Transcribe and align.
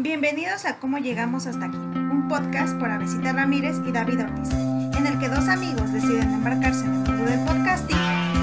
Bienvenidos 0.00 0.64
a 0.64 0.78
Cómo 0.78 0.98
Llegamos 0.98 1.48
Hasta 1.48 1.66
Aquí, 1.66 1.76
un 1.76 2.28
podcast 2.28 2.78
por 2.78 2.88
Avesita 2.88 3.32
Ramírez 3.32 3.78
y 3.84 3.90
David 3.90 4.20
Ortiz, 4.20 4.52
en 4.52 5.04
el 5.08 5.18
que 5.18 5.28
dos 5.28 5.48
amigos 5.48 5.92
deciden 5.92 6.34
embarcarse 6.34 6.84
en 6.84 6.92
el 6.92 6.98
mundo 7.00 7.24
del 7.24 7.40
podcasting 7.40 7.98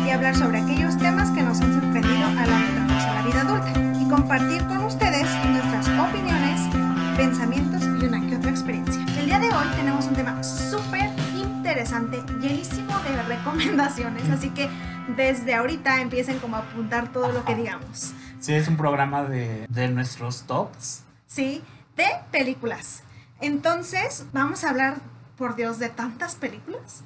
y 0.05 0.09
hablar 0.09 0.35
sobre 0.35 0.59
aquellos 0.59 0.97
temas 0.97 1.31
que 1.31 1.41
nos 1.43 1.61
han 1.61 1.71
sorprendido 1.71 2.25
al 2.25 2.39
adentrarnos 2.39 3.03
a 3.03 3.13
la 3.13 3.21
vida 3.21 3.39
adulta 3.39 4.01
y 4.01 4.09
compartir 4.09 4.67
con 4.67 4.83
ustedes 4.83 5.29
nuestras 5.45 5.87
opiniones, 5.97 6.59
pensamientos 7.15 7.83
y 7.83 8.05
una 8.05 8.19
que 8.27 8.35
otra 8.35 8.51
experiencia. 8.51 9.05
El 9.17 9.25
día 9.27 9.39
de 9.39 9.47
hoy 9.47 9.67
tenemos 9.77 10.07
un 10.07 10.13
tema 10.15 10.43
súper 10.43 11.09
interesante, 11.37 12.21
llenísimo 12.41 12.99
de 12.99 13.23
recomendaciones, 13.23 14.29
así 14.29 14.49
que 14.49 14.69
desde 15.15 15.55
ahorita 15.55 16.01
empiecen 16.01 16.37
como 16.39 16.57
a 16.57 16.59
apuntar 16.59 17.13
todo 17.13 17.31
lo 17.31 17.45
que 17.45 17.55
digamos. 17.55 18.11
Sí, 18.41 18.53
es 18.53 18.67
un 18.67 18.75
programa 18.75 19.23
de, 19.23 19.65
de 19.69 19.87
nuestros 19.87 20.43
tops. 20.43 21.05
¿Sí? 21.27 21.61
De 21.95 22.05
películas. 22.31 23.03
Entonces, 23.41 24.25
vamos 24.33 24.63
a 24.63 24.69
hablar, 24.69 24.95
por 25.37 25.55
Dios, 25.55 25.79
de 25.79 25.89
tantas 25.89 26.35
películas. 26.35 27.03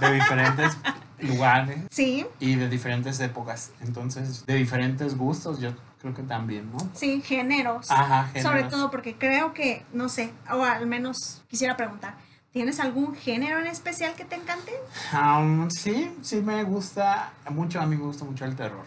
De 0.00 0.12
diferentes 0.12 0.76
lugares 1.18 1.84
Sí, 1.90 2.26
y 2.38 2.54
de 2.56 2.68
diferentes 2.68 3.18
épocas. 3.20 3.72
Entonces, 3.80 4.44
de 4.46 4.54
diferentes 4.54 5.16
gustos, 5.16 5.60
yo 5.60 5.70
creo 6.00 6.14
que 6.14 6.22
también, 6.22 6.70
¿no? 6.72 6.78
sí, 6.94 7.20
géneros. 7.22 7.90
Ajá, 7.90 8.26
Sobre 8.28 8.42
géneros. 8.58 8.70
todo 8.70 8.90
porque 8.90 9.16
creo 9.16 9.52
que, 9.54 9.84
no 9.92 10.08
sé, 10.08 10.32
o 10.50 10.62
al 10.64 10.86
menos 10.86 11.42
quisiera 11.48 11.76
preguntar, 11.76 12.16
¿tienes 12.52 12.80
algún 12.80 13.14
género 13.14 13.58
en 13.60 13.66
especial 13.66 14.14
que 14.14 14.24
te 14.24 14.36
encante? 14.36 14.72
Um, 15.12 15.70
sí, 15.70 16.12
sí 16.22 16.40
me 16.40 16.64
gusta 16.64 17.32
mucho, 17.50 17.80
a 17.80 17.86
mí 17.86 17.96
me 17.96 18.04
gusta 18.04 18.24
mucho 18.24 18.44
el 18.44 18.56
terror. 18.56 18.84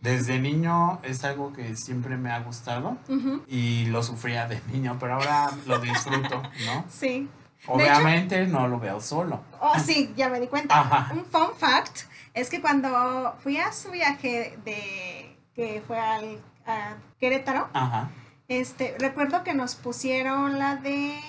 Desde 0.00 0.38
niño 0.38 1.00
es 1.02 1.24
algo 1.24 1.52
que 1.52 1.76
siempre 1.76 2.16
me 2.16 2.30
ha 2.30 2.40
gustado 2.40 2.96
y 3.48 3.86
lo 3.86 4.02
sufría 4.02 4.46
de 4.46 4.60
niño, 4.72 4.96
pero 5.00 5.14
ahora 5.14 5.50
lo 5.66 5.78
disfruto, 5.78 6.42
¿no? 6.66 6.84
Sí. 6.90 7.28
Obviamente 7.68 8.44
no 8.46 8.66
lo 8.66 8.80
veo 8.80 9.00
solo. 9.00 9.40
Oh, 9.60 9.78
sí, 9.78 10.12
ya 10.16 10.28
me 10.28 10.40
di 10.40 10.48
cuenta. 10.48 10.80
Ajá. 10.80 11.12
Un 11.14 11.24
fun 11.24 11.54
fact 11.56 12.00
es 12.34 12.50
que 12.50 12.60
cuando 12.60 13.36
fui 13.38 13.58
a 13.58 13.72
su 13.72 13.92
viaje 13.92 14.58
de 14.64 15.36
que 15.54 15.80
fue 15.86 15.98
al 15.98 16.40
a 16.66 16.94
Querétaro, 17.18 17.68
Ajá. 17.72 18.10
este, 18.48 18.96
recuerdo 18.98 19.42
que 19.44 19.54
nos 19.54 19.74
pusieron 19.74 20.58
la 20.58 20.76
de 20.76 21.20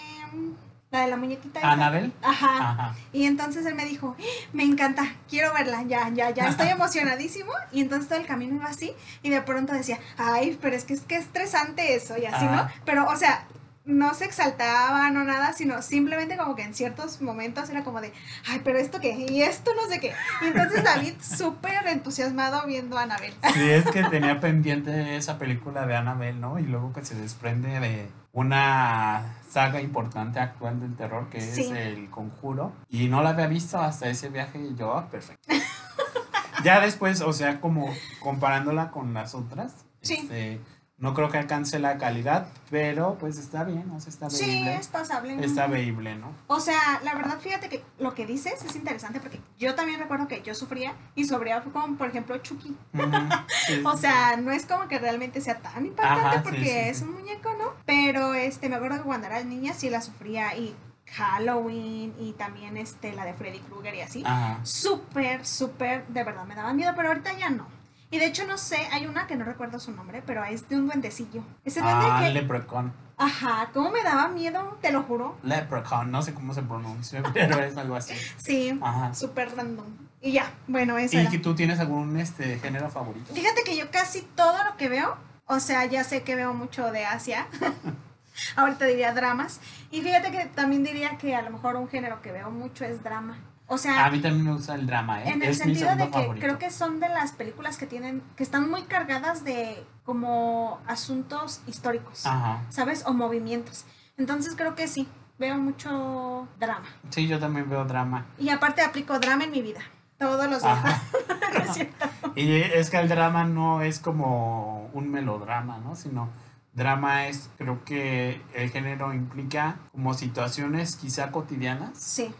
la 0.93 1.01
de 1.05 1.07
la 1.09 1.17
muñequita. 1.17 1.59
Anabel. 1.63 2.13
Ajá. 2.21 2.69
Ajá. 2.69 2.95
Y 3.11 3.25
entonces 3.25 3.65
él 3.65 3.73
me 3.75 3.85
dijo, 3.85 4.15
"¡Ah! 4.17 4.23
me 4.53 4.63
encanta, 4.63 5.03
quiero 5.27 5.51
verla, 5.53 5.83
ya, 5.83 6.09
ya, 6.09 6.29
ya, 6.29 6.47
estoy 6.47 6.67
emocionadísimo. 6.69 7.51
Y 7.71 7.81
entonces 7.81 8.07
todo 8.07 8.19
el 8.19 8.25
camino 8.27 8.55
iba 8.55 8.65
así 8.65 8.93
y 9.23 9.29
de 9.29 9.41
pronto 9.41 9.73
decía, 9.73 9.99
ay, 10.17 10.57
pero 10.61 10.75
es 10.75 10.85
que 10.85 10.93
es 10.93 11.01
que 11.01 11.17
estresante 11.17 11.95
eso 11.95 12.15
y 12.17 12.25
así, 12.25 12.45
¿no? 12.45 12.67
Pero, 12.85 13.07
o 13.07 13.15
sea, 13.15 13.45
no 13.85 14.13
se 14.13 14.25
exaltaba, 14.25 15.09
no 15.09 15.23
nada, 15.25 15.51
sino 15.51 15.81
simplemente 15.81 16.37
como 16.37 16.55
que 16.55 16.61
en 16.61 16.73
ciertos 16.73 17.21
momentos 17.21 17.69
era 17.69 17.83
como 17.83 17.99
de, 17.99 18.13
ay, 18.47 18.61
pero 18.63 18.77
esto 18.77 18.99
qué, 19.01 19.25
y 19.27 19.41
esto 19.41 19.71
no 19.75 19.91
sé 19.91 19.99
qué. 19.99 20.13
Y 20.41 20.45
entonces 20.47 20.83
David 20.83 21.15
súper 21.21 21.87
entusiasmado 21.87 22.65
viendo 22.67 22.97
a 22.97 23.03
Anabel. 23.03 23.33
Sí, 23.53 23.69
es 23.69 23.85
que 23.85 24.03
tenía 24.05 24.39
pendiente 24.39 25.17
esa 25.17 25.37
película 25.37 25.85
de 25.85 25.95
Annabelle, 25.95 26.39
¿no? 26.39 26.59
Y 26.59 26.63
luego 26.63 26.93
que 26.93 27.03
se 27.03 27.15
desprende 27.15 27.79
de 27.79 28.07
una 28.33 29.35
saga 29.47 29.79
importante 29.79 30.39
actual 30.39 30.79
del 30.79 30.95
terror 30.95 31.29
que 31.29 31.39
Sí. 31.39 31.61
es 31.61 31.71
El 31.71 32.09
Conjuro. 32.09 32.73
Y 32.89 33.07
no 33.07 33.21
la 33.21 33.29
había 33.29 33.47
visto 33.47 33.79
hasta 33.79 34.09
ese 34.09 34.29
viaje 34.29 34.59
y 34.59 34.75
yo, 34.75 34.93
ah, 34.97 35.07
perfecto. 35.09 35.47
ya 36.63 36.81
después, 36.81 37.21
o 37.21 37.31
sea, 37.31 37.61
como 37.61 37.87
comparándola 38.21 38.89
con 38.91 39.13
las 39.13 39.35
otras, 39.35 39.85
Sí. 40.01 40.15
este, 40.15 40.59
no 41.03 41.13
creo 41.13 41.29
que 41.29 41.37
alcance 41.37 41.79
la 41.79 41.97
calidad, 41.97 42.47
pero 42.71 43.17
pues 43.19 43.37
está 43.37 43.65
bien, 43.65 43.91
o 43.91 43.99
sea, 43.99 44.09
está 44.09 44.29
Sí, 44.29 44.45
veíble. 44.45 44.75
es 44.75 44.87
pasable. 44.87 45.43
Está 45.43 45.67
veíble, 45.67 46.15
¿no? 46.15 46.31
O 46.47 46.61
sea, 46.61 47.01
la 47.03 47.13
verdad, 47.13 47.39
fíjate 47.39 47.67
que 47.67 47.83
lo 47.99 48.13
que 48.13 48.25
dices 48.25 48.63
es 48.63 48.73
interesante 48.77 49.19
porque 49.19 49.41
yo 49.59 49.75
también 49.75 49.99
recuerdo 49.99 50.29
que 50.29 50.41
yo 50.43 50.55
sufría 50.55 50.93
y 51.13 51.25
sufría 51.25 51.61
con, 51.61 51.97
por 51.97 52.07
ejemplo, 52.07 52.37
Chucky. 52.37 52.73
Sí, 53.67 53.81
O 53.85 53.91
sí, 53.95 53.97
sea, 54.01 54.37
no 54.37 54.51
es 54.51 54.65
como 54.65 54.87
que 54.87 54.97
realmente 54.97 55.41
sea 55.41 55.57
tan 55.59 55.85
impactante 55.85 56.21
Ajá, 56.25 56.33
sí, 56.37 56.41
porque 56.43 56.63
sí, 56.63 56.69
es 56.69 56.97
sí. 56.99 57.03
un 57.03 57.11
muñeco, 57.13 57.53
¿no? 57.59 57.73
Pero 57.85 58.33
este, 58.33 58.69
me 58.69 58.75
acuerdo 58.77 58.97
que 58.97 59.03
cuando 59.03 59.27
era 59.27 59.43
niña 59.43 59.73
sí 59.73 59.89
la 59.89 60.01
sufría 60.01 60.55
y 60.57 60.73
Halloween 61.11 62.13
y 62.19 62.31
también 62.33 62.77
este, 62.77 63.11
la 63.13 63.25
de 63.25 63.33
Freddy 63.33 63.59
Krueger 63.59 63.93
y 63.95 64.01
así. 64.01 64.19
sí. 64.23 64.25
Súper, 64.63 65.45
súper, 65.45 66.07
de 66.07 66.23
verdad 66.23 66.45
me 66.45 66.55
daba 66.55 66.73
miedo, 66.73 66.93
pero 66.95 67.09
ahorita 67.09 67.33
ya 67.37 67.49
no. 67.49 67.67
Y 68.13 68.19
de 68.19 68.27
hecho 68.27 68.45
no 68.45 68.59
sé, 68.59 68.77
hay 68.91 69.07
una 69.07 69.25
que 69.25 69.35
no 69.35 69.43
recuerdo 69.43 69.79
su 69.79 69.91
nombre, 69.91 70.21
pero 70.23 70.43
es 70.45 70.69
de 70.69 70.75
un 70.75 70.85
duendecillo. 70.85 71.41
Ese 71.65 71.81
duende 71.81 72.05
Ah, 72.07 72.19
que... 72.21 72.29
Leprechaun. 72.29 72.93
Ajá, 73.17 73.69
¿cómo 73.73 73.89
me 73.89 74.03
daba 74.03 74.27
miedo? 74.27 74.77
Te 74.81 74.91
lo 74.91 75.01
juro. 75.01 75.35
Leprechaun, 75.41 76.11
no 76.11 76.21
sé 76.21 76.33
cómo 76.35 76.53
se 76.53 76.61
pronuncia, 76.61 77.23
pero 77.33 77.59
es 77.59 77.75
algo 77.75 77.95
así. 77.95 78.13
Sí, 78.37 78.77
Ajá. 78.83 79.15
súper 79.15 79.55
random. 79.55 79.87
Y 80.21 80.33
ya, 80.33 80.51
bueno, 80.67 80.97
eso 80.99 81.17
¿Y 81.17 81.21
era. 81.21 81.29
que 81.31 81.39
tú 81.39 81.55
tienes 81.55 81.79
algún 81.79 82.15
este 82.19 82.59
género 82.59 82.87
favorito? 82.91 83.33
Fíjate 83.33 83.63
que 83.63 83.75
yo 83.75 83.89
casi 83.89 84.21
todo 84.21 84.63
lo 84.63 84.77
que 84.77 84.89
veo, 84.89 85.17
o 85.47 85.59
sea, 85.59 85.85
ya 85.85 86.03
sé 86.03 86.21
que 86.21 86.35
veo 86.35 86.53
mucho 86.53 86.91
de 86.91 87.05
Asia. 87.05 87.47
Ahorita 88.55 88.85
diría 88.85 89.13
dramas. 89.13 89.59
Y 89.89 90.01
fíjate 90.01 90.29
que 90.31 90.45
también 90.45 90.83
diría 90.83 91.17
que 91.17 91.35
a 91.35 91.41
lo 91.41 91.49
mejor 91.49 91.75
un 91.77 91.87
género 91.89 92.21
que 92.21 92.31
veo 92.31 92.51
mucho 92.51 92.85
es 92.85 93.03
drama. 93.03 93.37
O 93.73 93.77
sea, 93.77 94.05
A 94.05 94.11
mí 94.11 94.19
también 94.21 94.45
me 94.45 94.53
gusta 94.53 94.75
el 94.75 94.85
drama, 94.85 95.23
¿eh? 95.23 95.29
en 95.29 95.41
el 95.41 95.49
es 95.49 95.57
mi 95.65 95.73
sentido 95.75 95.89
segundo 95.89 96.05
de 96.05 96.11
que 96.11 96.17
favorito. 96.19 96.45
creo 96.45 96.59
que 96.59 96.69
son 96.71 96.99
de 96.99 97.09
las 97.09 97.31
películas 97.31 97.77
que 97.77 97.87
tienen, 97.87 98.21
que 98.35 98.43
están 98.43 98.69
muy 98.69 98.83
cargadas 98.83 99.43
de 99.43 99.83
como 100.03 100.79
asuntos 100.87 101.61
históricos, 101.65 102.25
Ajá. 102.25 102.61
¿sabes? 102.69 103.03
O 103.07 103.13
movimientos. 103.13 103.85
Entonces 104.17 104.55
creo 104.55 104.75
que 104.75 104.87
sí, 104.87 105.07
veo 105.39 105.57
mucho 105.57 106.47
drama. 106.59 106.85
Sí, 107.09 107.27
yo 107.27 107.39
también 107.39 107.67
veo 107.69 107.83
drama. 107.85 108.25
Y 108.37 108.49
aparte 108.49 108.81
aplico 108.83 109.17
drama 109.19 109.45
en 109.45 109.51
mi 109.51 109.61
vida, 109.61 109.81
todos 110.19 110.47
los 110.49 110.61
días. 110.61 110.79
Y 112.35 112.51
es 112.61 112.89
que 112.89 112.97
el 112.97 113.07
drama 113.09 113.43
no 113.43 113.81
es 113.83 113.99
como 113.99 114.89
un 114.93 115.09
melodrama, 115.11 115.77
¿no? 115.77 115.95
Sino 115.95 116.29
drama 116.73 117.27
es, 117.27 117.49
creo 117.57 117.83
que 117.85 118.41
el 118.55 118.71
género 118.71 119.13
implica 119.13 119.75
como 119.91 120.13
situaciones 120.15 120.95
quizá 120.95 121.31
cotidianas 121.31 121.91
Sí, 121.97 122.33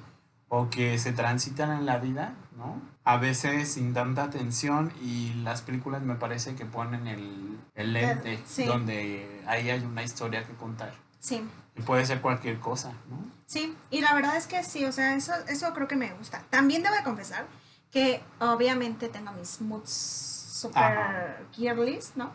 o 0.56 0.70
que 0.70 1.00
se 1.00 1.14
transitan 1.14 1.72
en 1.72 1.88
la 1.88 1.98
vida, 1.98 2.36
¿no? 2.58 2.80
A 3.06 3.18
veces 3.18 3.72
sin 3.74 3.92
tanta 3.96 4.24
atención 4.26 4.94
y 5.02 5.34
las 5.44 5.64
películas 5.64 6.04
me 6.04 6.14
parece 6.14 6.54
que 6.54 6.64
ponen 6.64 7.08
el, 7.08 7.58
el 7.74 7.94
lente 7.94 8.40
Sí. 8.46 8.64
donde 8.66 9.42
ahí 9.48 9.72
hay 9.72 9.84
una 9.84 10.04
historia 10.04 10.44
que 10.46 10.54
contar. 10.54 10.94
sí. 11.20 11.44
Y 11.76 11.82
puede 11.82 12.06
ser 12.06 12.22
cualquier 12.22 12.60
cosa, 12.60 12.92
¿no? 13.10 13.18
Sí, 13.48 13.76
y 13.90 14.02
la 14.02 14.14
verdad 14.14 14.38
es 14.38 14.46
que 14.46 14.62
sí, 14.64 14.86
o 14.86 14.92
sea, 14.92 15.16
eso, 15.16 15.34
eso 15.48 15.74
creo 15.74 15.88
que 15.88 15.96
me 15.96 16.14
gusta. 16.14 16.44
También 16.52 16.84
debo 16.84 16.94
de 16.96 17.02
confesar 17.02 17.48
que 17.90 18.22
obviamente 18.40 19.10
tengo 19.10 19.32
mis 19.32 19.60
moods 19.60 19.90
super 19.90 21.48
girlies, 21.52 22.12
¿no? 22.16 22.30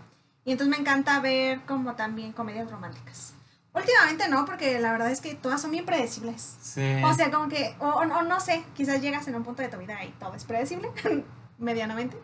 Y 0.44 0.50
entonces 0.50 0.76
me 0.76 0.80
encanta 0.82 1.20
ver 1.20 1.60
como 1.66 1.94
también 1.94 2.32
comedias 2.32 2.68
románticas. 2.68 3.34
Últimamente 3.74 4.28
no, 4.28 4.44
porque 4.44 4.80
la 4.80 4.92
verdad 4.92 5.10
es 5.10 5.20
que 5.20 5.34
todas 5.34 5.60
son 5.62 5.70
bien 5.70 5.84
predecibles. 5.86 6.56
Sí. 6.60 7.00
O 7.04 7.12
sea, 7.14 7.30
como 7.30 7.48
que, 7.48 7.74
o, 7.78 7.86
o- 7.88 8.22
no 8.22 8.40
sé, 8.40 8.64
quizás 8.74 9.00
llegas 9.00 9.28
en 9.28 9.34
un 9.36 9.44
punto 9.44 9.62
de 9.62 9.68
tu 9.68 9.76
vida 9.78 10.02
y 10.04 10.10
todo 10.12 10.34
es 10.34 10.44
predecible, 10.44 10.88
medianamente. 11.58 12.16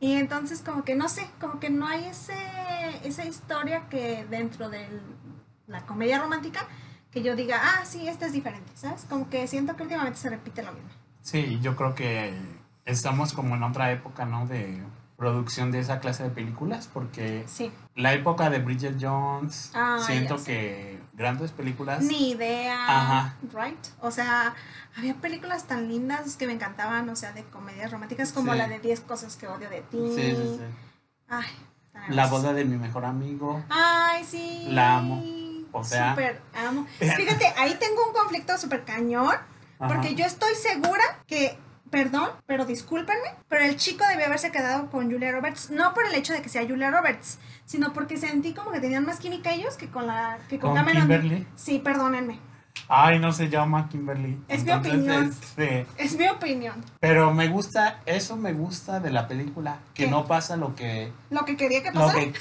Y 0.00 0.14
entonces 0.14 0.62
como 0.62 0.82
que 0.84 0.94
no 0.96 1.08
sé, 1.08 1.26
como 1.40 1.60
que 1.60 1.70
no 1.70 1.86
hay 1.86 2.06
ese, 2.06 2.34
esa 3.04 3.24
historia 3.24 3.88
que 3.88 4.24
dentro 4.30 4.68
de 4.70 4.88
la 5.66 5.84
comedia 5.86 6.18
romántica 6.18 6.66
que 7.10 7.22
yo 7.22 7.36
diga, 7.36 7.60
ah, 7.62 7.84
sí, 7.84 8.08
esta 8.08 8.26
es 8.26 8.32
diferente, 8.32 8.70
¿sabes? 8.74 9.04
Como 9.08 9.28
que 9.28 9.46
siento 9.46 9.76
que 9.76 9.82
últimamente 9.82 10.18
se 10.18 10.30
repite 10.30 10.62
lo 10.62 10.72
mismo. 10.72 10.88
Sí, 11.22 11.58
yo 11.60 11.76
creo 11.76 11.94
que 11.94 12.32
estamos 12.84 13.32
como 13.32 13.56
en 13.56 13.62
otra 13.62 13.90
época, 13.92 14.24
¿no? 14.24 14.46
De 14.46 14.82
producción 15.20 15.70
de 15.70 15.80
esa 15.80 16.00
clase 16.00 16.22
de 16.22 16.30
películas, 16.30 16.88
porque 16.90 17.44
Sí, 17.46 17.70
la 17.94 18.14
época 18.14 18.48
de 18.48 18.58
Bridget 18.58 18.96
Jones, 18.98 19.70
Ah, 19.74 19.98
siento 20.06 20.42
que 20.42 20.98
grandes 21.12 21.50
películas. 21.52 22.02
ni 22.02 22.30
idea, 22.30 22.74
Ajá. 22.88 23.36
right? 23.52 23.76
O 24.00 24.10
sea, 24.10 24.54
había 24.96 25.14
películas 25.16 25.64
tan 25.66 25.88
lindas 25.88 26.36
que 26.36 26.46
me 26.46 26.54
encantaban, 26.54 27.06
o 27.10 27.16
sea, 27.16 27.32
de 27.32 27.44
comedias 27.44 27.90
románticas 27.90 28.32
como 28.32 28.52
Sí. 28.52 28.58
la 28.58 28.66
de 28.66 28.78
10 28.78 29.00
cosas 29.02 29.36
que 29.36 29.46
odio 29.46 29.68
de 29.68 29.82
ti. 29.82 29.98
Sí, 30.16 30.22
sí, 30.34 30.56
sí. 30.58 30.60
Ay, 31.28 31.50
tan 31.92 32.16
La 32.16 32.26
boda 32.26 32.54
de 32.54 32.64
mi 32.64 32.78
mejor 32.78 33.04
amigo. 33.04 33.62
Ay, 33.68 34.24
sí. 34.24 34.68
La 34.70 34.96
amo. 34.96 35.22
O 35.72 35.84
sea- 35.84 36.12
Súper 36.12 36.40
amo. 36.66 36.86
Fíjate, 36.98 37.46
ahí 37.58 37.76
tengo 37.78 38.06
un 38.06 38.14
conflicto 38.14 38.56
súper 38.56 38.84
cañón. 38.86 39.34
Ajá. 39.78 39.94
Porque 39.94 40.14
yo 40.14 40.24
estoy 40.24 40.54
segura 40.54 41.04
que, 41.26 41.58
perdón, 41.90 42.28
pero 42.46 42.64
discúlpenme, 42.64 43.34
pero 43.48 43.64
el 43.64 43.76
chico 43.76 44.04
debió 44.08 44.26
haberse 44.26 44.50
quedado 44.52 44.90
con 44.90 45.10
Julia 45.10 45.32
Roberts. 45.32 45.70
No 45.70 45.92
por 45.94 46.06
el 46.06 46.14
hecho 46.14 46.32
de 46.32 46.42
que 46.42 46.48
sea 46.48 46.66
Julia 46.66 46.90
Roberts, 46.90 47.38
sino 47.66 47.92
porque 47.92 48.16
sentí 48.16 48.52
como 48.54 48.70
que 48.70 48.80
tenían 48.80 49.04
más 49.04 49.18
química 49.18 49.52
ellos 49.52 49.76
que 49.76 49.88
con 49.88 50.06
la 50.06 50.38
que 50.48 50.58
con, 50.58 50.70
Con 50.70 50.78
Cameron. 50.78 51.02
Kimberly. 51.02 51.46
Sí, 51.56 51.78
perdónenme. 51.78 52.38
Ay, 52.88 53.18
no 53.18 53.32
se 53.32 53.48
llama 53.48 53.88
Kimberly. 53.88 54.40
Es 54.48 54.64
mi 54.64 54.72
opinión. 54.72 55.26
este, 55.28 55.86
Es 55.96 56.16
mi 56.16 56.26
opinión. 56.28 56.82
pero 57.00 57.32
me 57.34 57.48
gusta, 57.48 58.00
eso 58.06 58.36
me 58.36 58.52
gusta 58.52 58.98
de 59.00 59.10
la 59.10 59.28
película, 59.28 59.78
que 59.94 60.04
¿Qué? 60.04 60.10
no 60.10 60.24
pasa 60.26 60.56
lo 60.56 60.74
que, 60.74 61.12
Lo 61.30 61.44
que 61.44 61.56
quería 61.56 61.82
que 61.82 61.90
lo 61.92 62.00
pasara. 62.00 62.20
que 62.20 62.32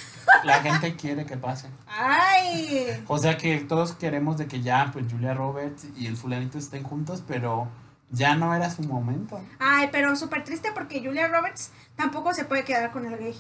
la 0.44 0.62
gente 0.62 0.96
quiere 1.00 1.26
que 1.26 1.36
pase. 1.38 1.68
Ay. 1.88 3.04
O 3.08 3.18
sea 3.18 3.38
que 3.38 3.58
todos 3.60 3.94
queremos 3.94 4.38
de 4.38 4.48
que 4.48 4.62
ya, 4.62 4.90
pues 4.94 5.06
Julia 5.12 5.34
Roberts 5.34 5.88
y 5.98 6.08
el 6.08 6.16
fulanito 6.16 6.58
estén 6.58 6.84
juntos, 6.84 7.24
pero 7.28 7.68
ya 8.12 8.36
no 8.36 8.54
era 8.54 8.70
su 8.70 8.84
momento. 8.84 9.42
Ay, 9.60 9.90
pero 9.92 10.16
súper 10.16 10.44
triste 10.44 10.72
porque 10.74 11.02
Julia 11.04 11.28
Roberts 11.28 11.72
tampoco 11.96 12.34
se 12.34 12.46
puede 12.46 12.64
quedar 12.64 12.92
con 12.92 13.06
el 13.06 13.18
gay. 13.18 13.36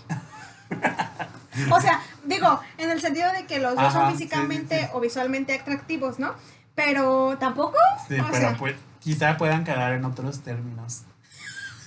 o 1.71 1.81
sea, 1.81 2.01
digo, 2.25 2.59
en 2.77 2.91
el 2.91 3.01
sentido 3.01 3.31
de 3.33 3.45
que 3.45 3.59
los 3.59 3.75
dos 3.75 3.91
son 3.91 4.11
sí, 4.11 4.17
sí, 4.17 4.23
físicamente 4.23 4.81
sí. 4.81 4.89
o 4.93 4.99
visualmente 4.99 5.53
atractivos, 5.53 6.19
¿no? 6.19 6.33
Pero 6.75 7.37
tampoco. 7.39 7.77
Sí, 8.07 8.19
o 8.19 8.25
pero 8.25 8.37
sea, 8.37 8.57
pues 8.57 8.75
quizá 8.99 9.37
puedan 9.37 9.63
quedar 9.63 9.93
en 9.93 10.05
otros 10.05 10.41
términos. 10.41 11.03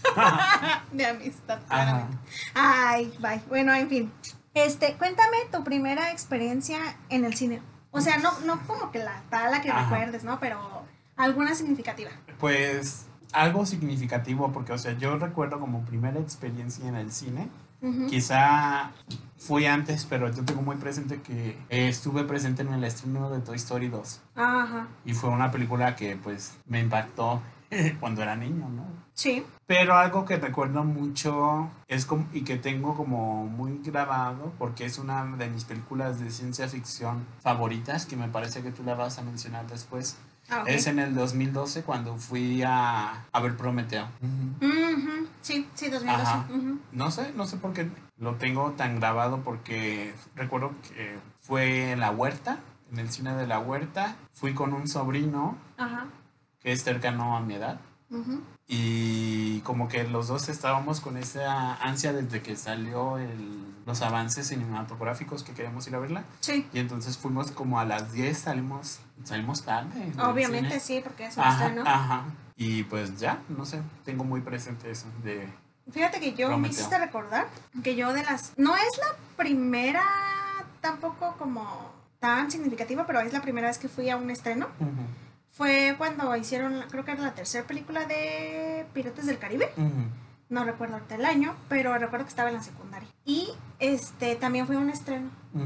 de 0.92 1.06
amistad. 1.06 1.60
Ajá. 1.68 2.08
Ay, 2.54 3.14
bye. 3.20 3.40
Bueno, 3.48 3.72
en 3.72 3.88
fin. 3.88 4.12
Este, 4.54 4.94
cuéntame 4.94 5.38
tu 5.50 5.64
primera 5.64 6.10
experiencia 6.10 6.78
en 7.08 7.24
el 7.24 7.34
cine. 7.34 7.62
O 7.90 8.00
sea, 8.00 8.18
no, 8.18 8.38
no 8.40 8.60
como 8.66 8.90
que 8.90 8.98
la 8.98 9.22
tal 9.30 9.50
la 9.50 9.60
que 9.62 9.70
Ajá. 9.70 9.82
recuerdes, 9.84 10.24
¿no? 10.24 10.40
Pero 10.40 10.84
alguna 11.16 11.54
significativa. 11.54 12.10
Pues 12.42 13.06
algo 13.32 13.64
significativo, 13.66 14.50
porque 14.50 14.72
o 14.72 14.78
sea, 14.78 14.98
yo 14.98 15.16
recuerdo 15.16 15.60
como 15.60 15.84
primera 15.84 16.18
experiencia 16.18 16.88
en 16.88 16.96
el 16.96 17.12
cine, 17.12 17.48
quizá 18.08 18.90
fui 19.38 19.66
antes, 19.66 20.06
pero 20.06 20.28
yo 20.28 20.44
tengo 20.44 20.60
muy 20.60 20.74
presente 20.74 21.22
que 21.22 21.50
eh, 21.70 21.88
estuve 21.88 22.24
presente 22.24 22.62
en 22.62 22.72
el 22.72 22.82
estreno 22.82 23.30
de 23.30 23.38
Toy 23.42 23.54
Story 23.54 23.86
2 23.88 24.20
Ajá. 24.34 24.88
y 25.04 25.14
fue 25.14 25.30
una 25.30 25.52
película 25.52 25.94
que 25.94 26.16
pues 26.16 26.56
me 26.66 26.80
impactó 26.80 27.40
cuando 28.00 28.22
era 28.22 28.34
niño, 28.34 28.68
¿no? 28.68 28.86
Sí. 29.14 29.44
Pero 29.68 29.94
algo 29.96 30.24
que 30.24 30.36
recuerdo 30.36 30.82
mucho 30.82 31.70
es 31.86 32.06
como, 32.06 32.26
y 32.32 32.42
que 32.42 32.56
tengo 32.56 32.96
como 32.96 33.46
muy 33.46 33.78
grabado, 33.84 34.52
porque 34.58 34.84
es 34.84 34.98
una 34.98 35.24
de 35.36 35.48
mis 35.48 35.64
películas 35.64 36.18
de 36.18 36.28
ciencia 36.32 36.66
ficción 36.66 37.24
favoritas, 37.40 38.04
que 38.04 38.16
me 38.16 38.26
parece 38.26 38.62
que 38.62 38.72
tú 38.72 38.82
la 38.82 38.96
vas 38.96 39.20
a 39.20 39.22
mencionar 39.22 39.68
después, 39.68 40.16
Ah, 40.52 40.64
es 40.66 40.86
en 40.86 40.98
el 40.98 41.14
2012 41.14 41.82
cuando 41.82 42.16
fui 42.16 42.62
a, 42.62 43.24
a 43.32 43.40
ver 43.40 43.56
Prometeo. 43.56 44.06
Sí, 45.40 45.66
sí, 45.74 45.88
2012. 45.88 46.08
Ajá. 46.22 46.46
Ujú. 46.54 46.78
No 46.92 47.10
sé, 47.10 47.32
no 47.34 47.46
sé 47.46 47.56
por 47.56 47.72
qué 47.72 47.88
lo 48.18 48.36
tengo 48.36 48.72
tan 48.72 48.96
grabado, 49.00 49.38
porque 49.42 50.14
recuerdo 50.36 50.72
que 50.88 51.18
fue 51.40 51.92
en 51.92 52.00
la 52.00 52.10
huerta, 52.10 52.58
en 52.92 52.98
el 52.98 53.10
cine 53.10 53.34
de 53.34 53.46
la 53.46 53.58
huerta, 53.58 54.16
fui 54.32 54.54
con 54.54 54.72
un 54.72 54.86
sobrino 54.86 55.56
que 56.60 56.72
es 56.72 56.84
cercano 56.84 57.36
a 57.36 57.40
mi 57.40 57.54
edad. 57.54 57.80
Y 58.68 59.60
como 59.60 59.88
que 59.88 60.04
los 60.04 60.28
dos 60.28 60.48
estábamos 60.48 61.00
con 61.00 61.16
esa 61.16 61.74
ansia 61.76 62.12
desde 62.12 62.42
que 62.42 62.56
salió 62.56 63.18
el- 63.18 63.72
los 63.84 64.00
avances 64.02 64.46
cinematográficos 64.46 65.42
que 65.42 65.52
queríamos 65.52 65.86
ir 65.88 65.96
a 65.96 65.98
verla. 65.98 66.24
Sí, 66.40 66.66
Y 66.72 66.78
entonces 66.78 67.18
fuimos 67.18 67.50
como 67.50 67.80
a 67.80 67.84
las 67.84 68.12
10, 68.12 68.38
salimos, 68.38 69.00
salimos 69.24 69.64
tarde. 69.64 70.12
obviamente 70.22 70.80
sí, 70.80 71.00
porque 71.02 71.26
es 71.26 71.36
un 71.36 71.42
Ajá, 71.44 71.66
estreno. 71.66 71.82
ajá. 71.88 72.24
Y 72.56 72.84
pues 72.84 73.18
ya, 73.18 73.40
no 73.48 73.64
sé, 73.64 73.80
tengo 74.04 74.24
muy 74.24 74.40
presente 74.40 74.90
eso 74.90 75.06
de... 75.24 75.48
Fíjate 75.90 76.20
que 76.20 76.34
yo 76.34 76.56
me 76.58 76.68
hiciste 76.68 76.96
recordar 76.98 77.48
que 77.82 77.96
yo 77.96 78.12
de 78.12 78.22
las... 78.22 78.52
No 78.56 78.76
es 78.76 78.88
la 78.98 79.16
primera 79.36 80.02
tampoco 80.80 81.34
como 81.38 81.90
tan 82.20 82.50
significativa, 82.50 83.04
pero 83.06 83.20
es 83.20 83.32
la 83.32 83.42
primera 83.42 83.66
vez 83.68 83.78
que 83.78 83.88
fui 83.88 84.08
a 84.10 84.16
un 84.16 84.30
estreno. 84.30 84.68
Fue 85.50 85.94
cuando 85.98 86.34
hicieron, 86.36 86.84
creo 86.90 87.04
que 87.04 87.10
era 87.10 87.22
la 87.22 87.34
tercera 87.34 87.66
película 87.66 88.04
de 88.06 88.86
Piratas 88.94 89.26
del 89.26 89.38
Caribe. 89.38 89.70
No 90.48 90.64
recuerdo 90.64 90.94
ahorita 90.94 91.14
el 91.16 91.24
año, 91.24 91.54
pero 91.68 91.96
recuerdo 91.98 92.26
que 92.26 92.30
estaba 92.30 92.50
en 92.50 92.56
la 92.56 92.62
secundaria. 92.62 93.08
Y 93.24 93.48
este 93.80 94.36
también 94.36 94.66
fue 94.66 94.76
un 94.76 94.90
estreno. 94.90 95.30
Ujú. 95.54 95.64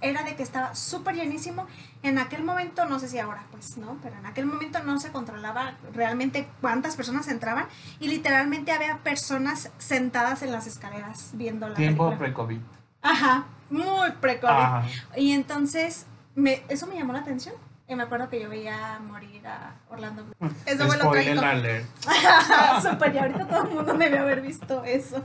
Era 0.00 0.22
de 0.22 0.36
que 0.36 0.42
estaba 0.42 0.74
súper 0.74 1.14
llenísimo. 1.14 1.66
En 2.02 2.18
aquel 2.18 2.42
momento, 2.44 2.84
no 2.86 2.98
sé 2.98 3.08
si 3.08 3.18
ahora, 3.18 3.44
pues 3.50 3.76
no, 3.78 3.98
pero 4.02 4.16
en 4.16 4.26
aquel 4.26 4.46
momento 4.46 4.82
no 4.82 4.98
se 5.00 5.10
controlaba 5.10 5.74
realmente 5.92 6.48
cuántas 6.60 6.96
personas 6.96 7.28
entraban. 7.28 7.66
Y 8.00 8.08
literalmente 8.08 8.72
había 8.72 8.98
personas 8.98 9.70
sentadas 9.78 10.42
en 10.42 10.52
las 10.52 10.66
escaleras 10.66 11.30
viendo 11.34 11.68
la 11.68 11.74
Tiempo 11.74 12.16
pre-COVID. 12.16 12.60
Ajá, 13.02 13.46
muy 13.70 14.10
pre-COVID. 14.20 14.88
Y 15.16 15.32
entonces, 15.32 16.06
me, 16.34 16.62
eso 16.68 16.86
me 16.86 16.96
llamó 16.96 17.12
la 17.12 17.20
atención. 17.20 17.54
Y 17.88 17.94
me 17.94 18.02
acuerdo 18.02 18.28
que 18.28 18.40
yo 18.40 18.48
veía 18.48 18.98
morir 18.98 19.46
a 19.46 19.76
Orlando 19.88 20.24
Bloom. 20.24 20.52
Eso 20.66 20.86
fue 20.88 20.98
lo 20.98 21.40
alert. 21.40 21.86
Súper, 22.82 23.14
y 23.14 23.18
ahorita 23.18 23.46
todo 23.46 23.62
el 23.62 23.74
mundo 23.74 23.94
debe 23.94 24.18
haber 24.18 24.40
visto 24.40 24.82
eso. 24.82 25.22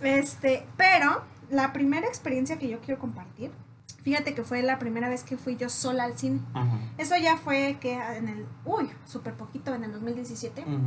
Este, 0.00 0.64
pero 0.76 1.24
la 1.50 1.72
primera 1.72 2.06
experiencia 2.06 2.58
que 2.58 2.68
yo 2.68 2.80
quiero 2.80 3.00
compartir, 3.00 3.50
fíjate 4.02 4.34
que 4.34 4.42
fue 4.44 4.62
la 4.62 4.78
primera 4.78 5.08
vez 5.08 5.24
que 5.24 5.36
fui 5.36 5.56
yo 5.56 5.68
sola 5.68 6.04
al 6.04 6.18
cine. 6.18 6.40
Ajá. 6.54 6.78
Eso 6.98 7.16
ya 7.16 7.36
fue 7.36 7.78
que 7.80 7.94
en 7.94 8.28
el, 8.28 8.46
uy, 8.64 8.90
súper 9.04 9.34
poquito, 9.34 9.74
en 9.74 9.84
el 9.84 9.92
2017. 9.92 10.62
Ujú. 10.62 10.78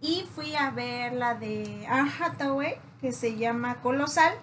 Y 0.00 0.24
fui 0.34 0.54
a 0.54 0.70
ver 0.70 1.12
la 1.14 1.34
de 1.34 1.86
Anne 1.88 2.10
Hathaway, 2.20 2.76
que 3.00 3.12
se 3.12 3.36
llama 3.36 3.76
Colosal, 3.82 4.34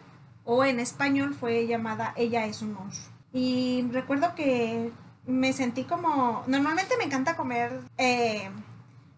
o 0.45 0.63
en 0.65 0.79
español 0.79 1.33
fue 1.33 1.67
llamada 1.67 2.13
Ella 2.15 2.45
es 2.45 2.61
un 2.61 2.73
monstruo. 2.73 3.13
Y 3.31 3.87
recuerdo 3.91 4.35
que 4.35 4.91
me 5.25 5.53
sentí 5.53 5.83
como, 5.83 6.43
normalmente 6.47 6.97
me 6.97 7.05
encanta 7.05 7.35
comer 7.35 7.81
eh, 7.97 8.49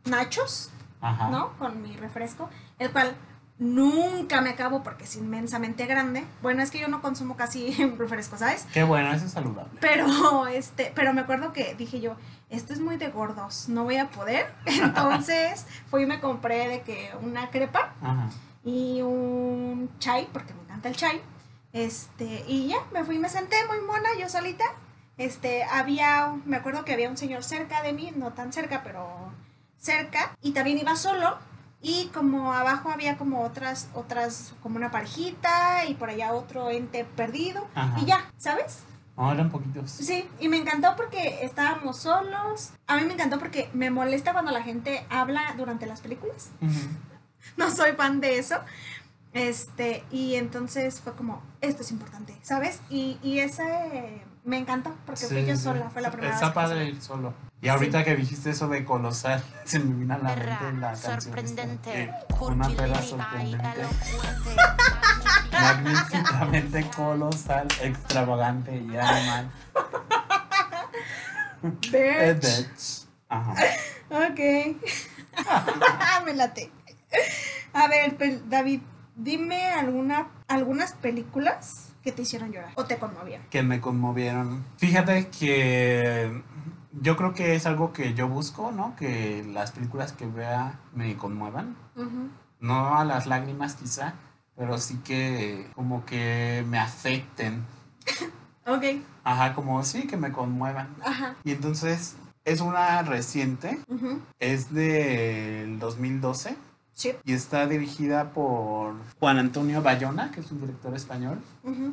nachos, 0.06 0.70
Ajá. 1.02 1.30
¿no? 1.30 1.58
Con 1.58 1.82
mi 1.82 1.96
refresco, 1.98 2.50
el 2.80 2.92
cual 2.92 3.16
nunca 3.58 4.42
me 4.42 4.50
acabo 4.50 4.84
porque 4.84 5.06
es 5.06 5.16
inmensamente 5.16 5.86
grande. 5.86 6.26
Bueno, 6.42 6.62
es 6.62 6.72
que 6.72 6.80
yo 6.80 6.88
no 6.88 7.02
consumo 7.02 7.36
casi 7.38 7.72
refresco, 7.98 8.38
¿sabes? 8.38 8.68
Qué 8.74 8.84
bueno, 8.84 9.12
eso 9.14 9.26
es 9.26 9.32
saludable. 9.32 9.78
Pero 9.80 10.48
este, 10.48 10.92
pero 10.96 11.14
me 11.14 11.22
acuerdo 11.22 11.54
que 11.54 11.76
dije 11.76 12.00
yo, 12.02 12.16
esto 12.50 12.74
es 12.74 12.80
muy 12.80 12.98
de 12.98 13.10
gordos, 13.10 13.70
no 13.70 13.84
voy 13.84 13.98
a 13.98 14.10
poder. 14.10 14.54
Entonces, 14.66 15.66
fui 15.90 16.04
y 16.04 16.06
me 16.06 16.20
compré 16.20 16.68
de 16.68 16.82
que 16.82 17.12
una 17.22 17.50
crepa 17.50 17.94
Ajá. 18.02 18.30
y 18.64 19.02
un 19.02 19.90
chai, 20.00 20.28
porque 20.32 20.54
me 20.54 20.62
encanta 20.62 20.90
el 20.90 20.96
chai. 20.96 21.22
Este, 21.74 22.46
y 22.48 22.68
ya, 22.68 22.78
me 22.94 23.04
fui 23.04 23.16
y 23.16 23.20
me 23.20 23.30
senté 23.30 23.58
muy 23.68 23.82
mona, 23.86 24.10
yo 24.20 24.30
solita. 24.30 24.64
Este, 25.18 25.64
había, 25.64 26.34
me 26.46 26.58
acuerdo 26.58 26.84
que 26.86 26.94
había 26.94 27.10
un 27.10 27.18
señor 27.18 27.44
cerca 27.44 27.82
de 27.82 27.94
mí, 27.94 28.12
no 28.16 28.34
tan 28.34 28.52
cerca, 28.54 28.82
pero 28.84 29.32
cerca, 29.78 30.36
y 30.42 30.52
también 30.52 30.78
iba 30.78 30.96
solo. 30.96 31.38
Y 31.88 32.08
como 32.08 32.52
abajo 32.52 32.90
había 32.90 33.16
como 33.16 33.44
otras, 33.44 33.90
otras, 33.94 34.56
como 34.64 34.78
una 34.78 34.90
parejita 34.90 35.86
y 35.86 35.94
por 35.94 36.10
allá 36.10 36.34
otro 36.34 36.72
ente 36.72 37.06
perdido. 37.06 37.68
Ajá. 37.76 38.00
Y 38.02 38.06
ya, 38.06 38.32
¿sabes? 38.38 38.80
Eran 39.18 39.52
poquitos. 39.52 39.92
Sí, 39.92 40.28
y 40.40 40.50
me 40.50 40.58
encantó 40.58 40.96
porque 40.96 41.46
estábamos 41.46 41.98
solos. 41.98 42.72
A 42.88 42.98
mí 42.98 43.04
me 43.06 43.14
encantó 43.14 43.38
porque 43.38 43.70
me 43.74 43.92
molesta 43.92 44.34
cuando 44.34 44.52
la 44.52 44.64
gente 44.64 45.06
habla 45.12 45.54
durante 45.58 45.86
las 45.86 46.02
películas. 46.02 46.50
No 47.56 47.70
soy 47.70 47.92
fan 47.92 48.20
de 48.20 48.40
eso. 48.40 48.56
Este, 49.34 50.04
y 50.12 50.36
entonces 50.36 51.02
fue 51.02 51.14
como, 51.14 51.44
esto 51.62 51.84
es 51.84 51.92
importante, 51.92 52.36
¿sabes? 52.42 52.80
Y, 52.90 53.20
y 53.22 53.40
ese 53.40 54.24
me 54.44 54.58
encantó 54.58 54.96
porque 55.06 55.26
fui 55.28 55.42
Sí, 55.42 55.46
yo 55.46 55.56
sí. 55.56 55.62
sola, 55.64 55.90
fue 55.92 56.02
la 56.02 56.10
primera 56.10 56.34
Está 56.34 56.48
vez. 56.48 56.54
que 56.54 56.56
padre 56.56 56.80
fui 56.82 56.96
ir 56.96 57.02
solo. 57.02 57.34
Y 57.66 57.70
ahorita 57.70 58.04
que 58.04 58.16
dijiste 58.16 58.52
eso 58.52 58.68
de 58.68 58.86
colosal, 58.86 59.44
se 59.66 59.80
me 59.80 59.96
vino 59.96 60.14
a 60.14 60.18
la 60.20 60.36
mente 60.36 60.74
la 60.80 60.90
canción 60.92 61.22
sorprendente, 61.22 61.90
de 61.90 62.14
Una 62.40 62.70
y 62.70 62.76
sorprendente, 63.04 63.88
magníficamente 65.52 66.88
colosal, 66.96 67.68
extravagante 67.82 68.76
y 68.78 68.96
animal. 68.96 69.52
Bitch. 71.64 73.08
Ajá. 73.30 73.56
Ok. 74.12 74.40
me 76.26 76.34
late. 76.36 76.70
A 77.74 77.88
ver, 77.88 78.16
pel- 78.16 78.44
David, 78.48 78.82
dime 79.16 79.72
alguna, 79.72 80.28
algunas 80.48 80.94
películas 80.94 81.94
que 82.04 82.12
te 82.12 82.22
hicieron 82.22 82.52
llorar 82.52 82.74
o 82.76 82.86
te 82.86 82.98
conmovieron. 82.98 83.48
Que 83.50 83.64
me 83.64 83.82
conmovieron. 83.82 84.64
Fíjate 84.78 85.30
que 85.30 86.44
yo 87.02 87.16
creo 87.18 87.34
que 87.34 87.56
es 87.56 87.66
algo 87.66 87.94
que 87.94 88.14
yo 88.14 88.28
busco, 88.28 88.72
¿no? 88.72 88.96
Que 88.96 89.44
las 89.52 89.72
películas 89.72 90.14
que 90.14 90.26
vea 90.26 90.80
me 90.94 91.16
conmuevan. 91.18 91.76
Ujú. 91.96 92.30
No 92.60 92.96
a 92.98 93.06
las 93.06 93.28
lágrimas 93.28 93.76
quizá, 93.76 94.14
pero 94.56 94.78
sí 94.78 94.98
que 95.04 95.70
como 95.76 96.06
que 96.06 96.64
me 96.68 96.80
afecten. 96.80 97.64
Ok, 98.68 98.84
Ajá, 99.24 99.54
como 99.54 99.84
sí, 99.84 100.08
que 100.08 100.18
me 100.18 100.32
conmuevan. 100.32 100.88
ajá. 101.06 101.36
Y 101.44 101.52
entonces 101.52 102.16
es 102.46 102.62
una 102.62 103.04
reciente, 103.04 103.80
ujú. 103.88 104.20
es 104.40 104.74
del 104.74 105.78
2012, 105.78 106.58
Sí. 106.96 107.14
y 107.26 107.34
está 107.34 107.68
dirigida 107.68 108.32
por 108.32 108.96
Juan 109.20 109.38
Antonio 109.38 109.82
Bayona, 109.82 110.32
que 110.32 110.40
es 110.40 110.50
un 110.52 110.62
director 110.62 110.96
español, 110.96 111.40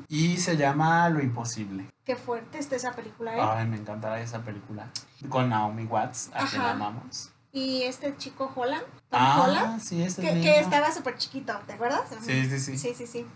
y 0.09 0.37
se 0.38 0.56
llama 0.56 1.09
Lo 1.11 1.21
Imposible. 1.21 1.87
Qué 2.04 2.16
fuerte 2.16 2.59
está 2.59 2.76
esa 2.76 2.92
película, 2.92 3.37
¿eh? 3.37 3.40
Ay, 3.42 3.66
me 3.66 3.76
encantará 3.76 4.21
esa 4.21 4.40
película. 4.42 4.88
Con 5.28 5.50
Naomi 5.50 5.85
Watts, 5.85 6.30
a 6.35 6.47
quien 6.47 6.62
amamos. 6.62 7.30
Y 7.52 7.82
este 7.82 8.16
chico 8.16 8.50
Holland, 8.54 8.85
Tom 9.11 9.21
Ah, 9.21 9.42
Holland, 9.44 9.80
sí, 9.82 10.02
ese 10.02 10.23
que 10.23 10.59
estaba 10.59 10.90
súper 10.92 11.16
chiquito, 11.18 11.52
¿te 11.66 11.75
acuerdas? 11.75 12.02
Sí, 12.25 12.47
sí, 12.49 12.59
sí. 12.59 12.78
Sí, 12.78 12.94
sí, 12.94 13.06
sí. 13.06 13.26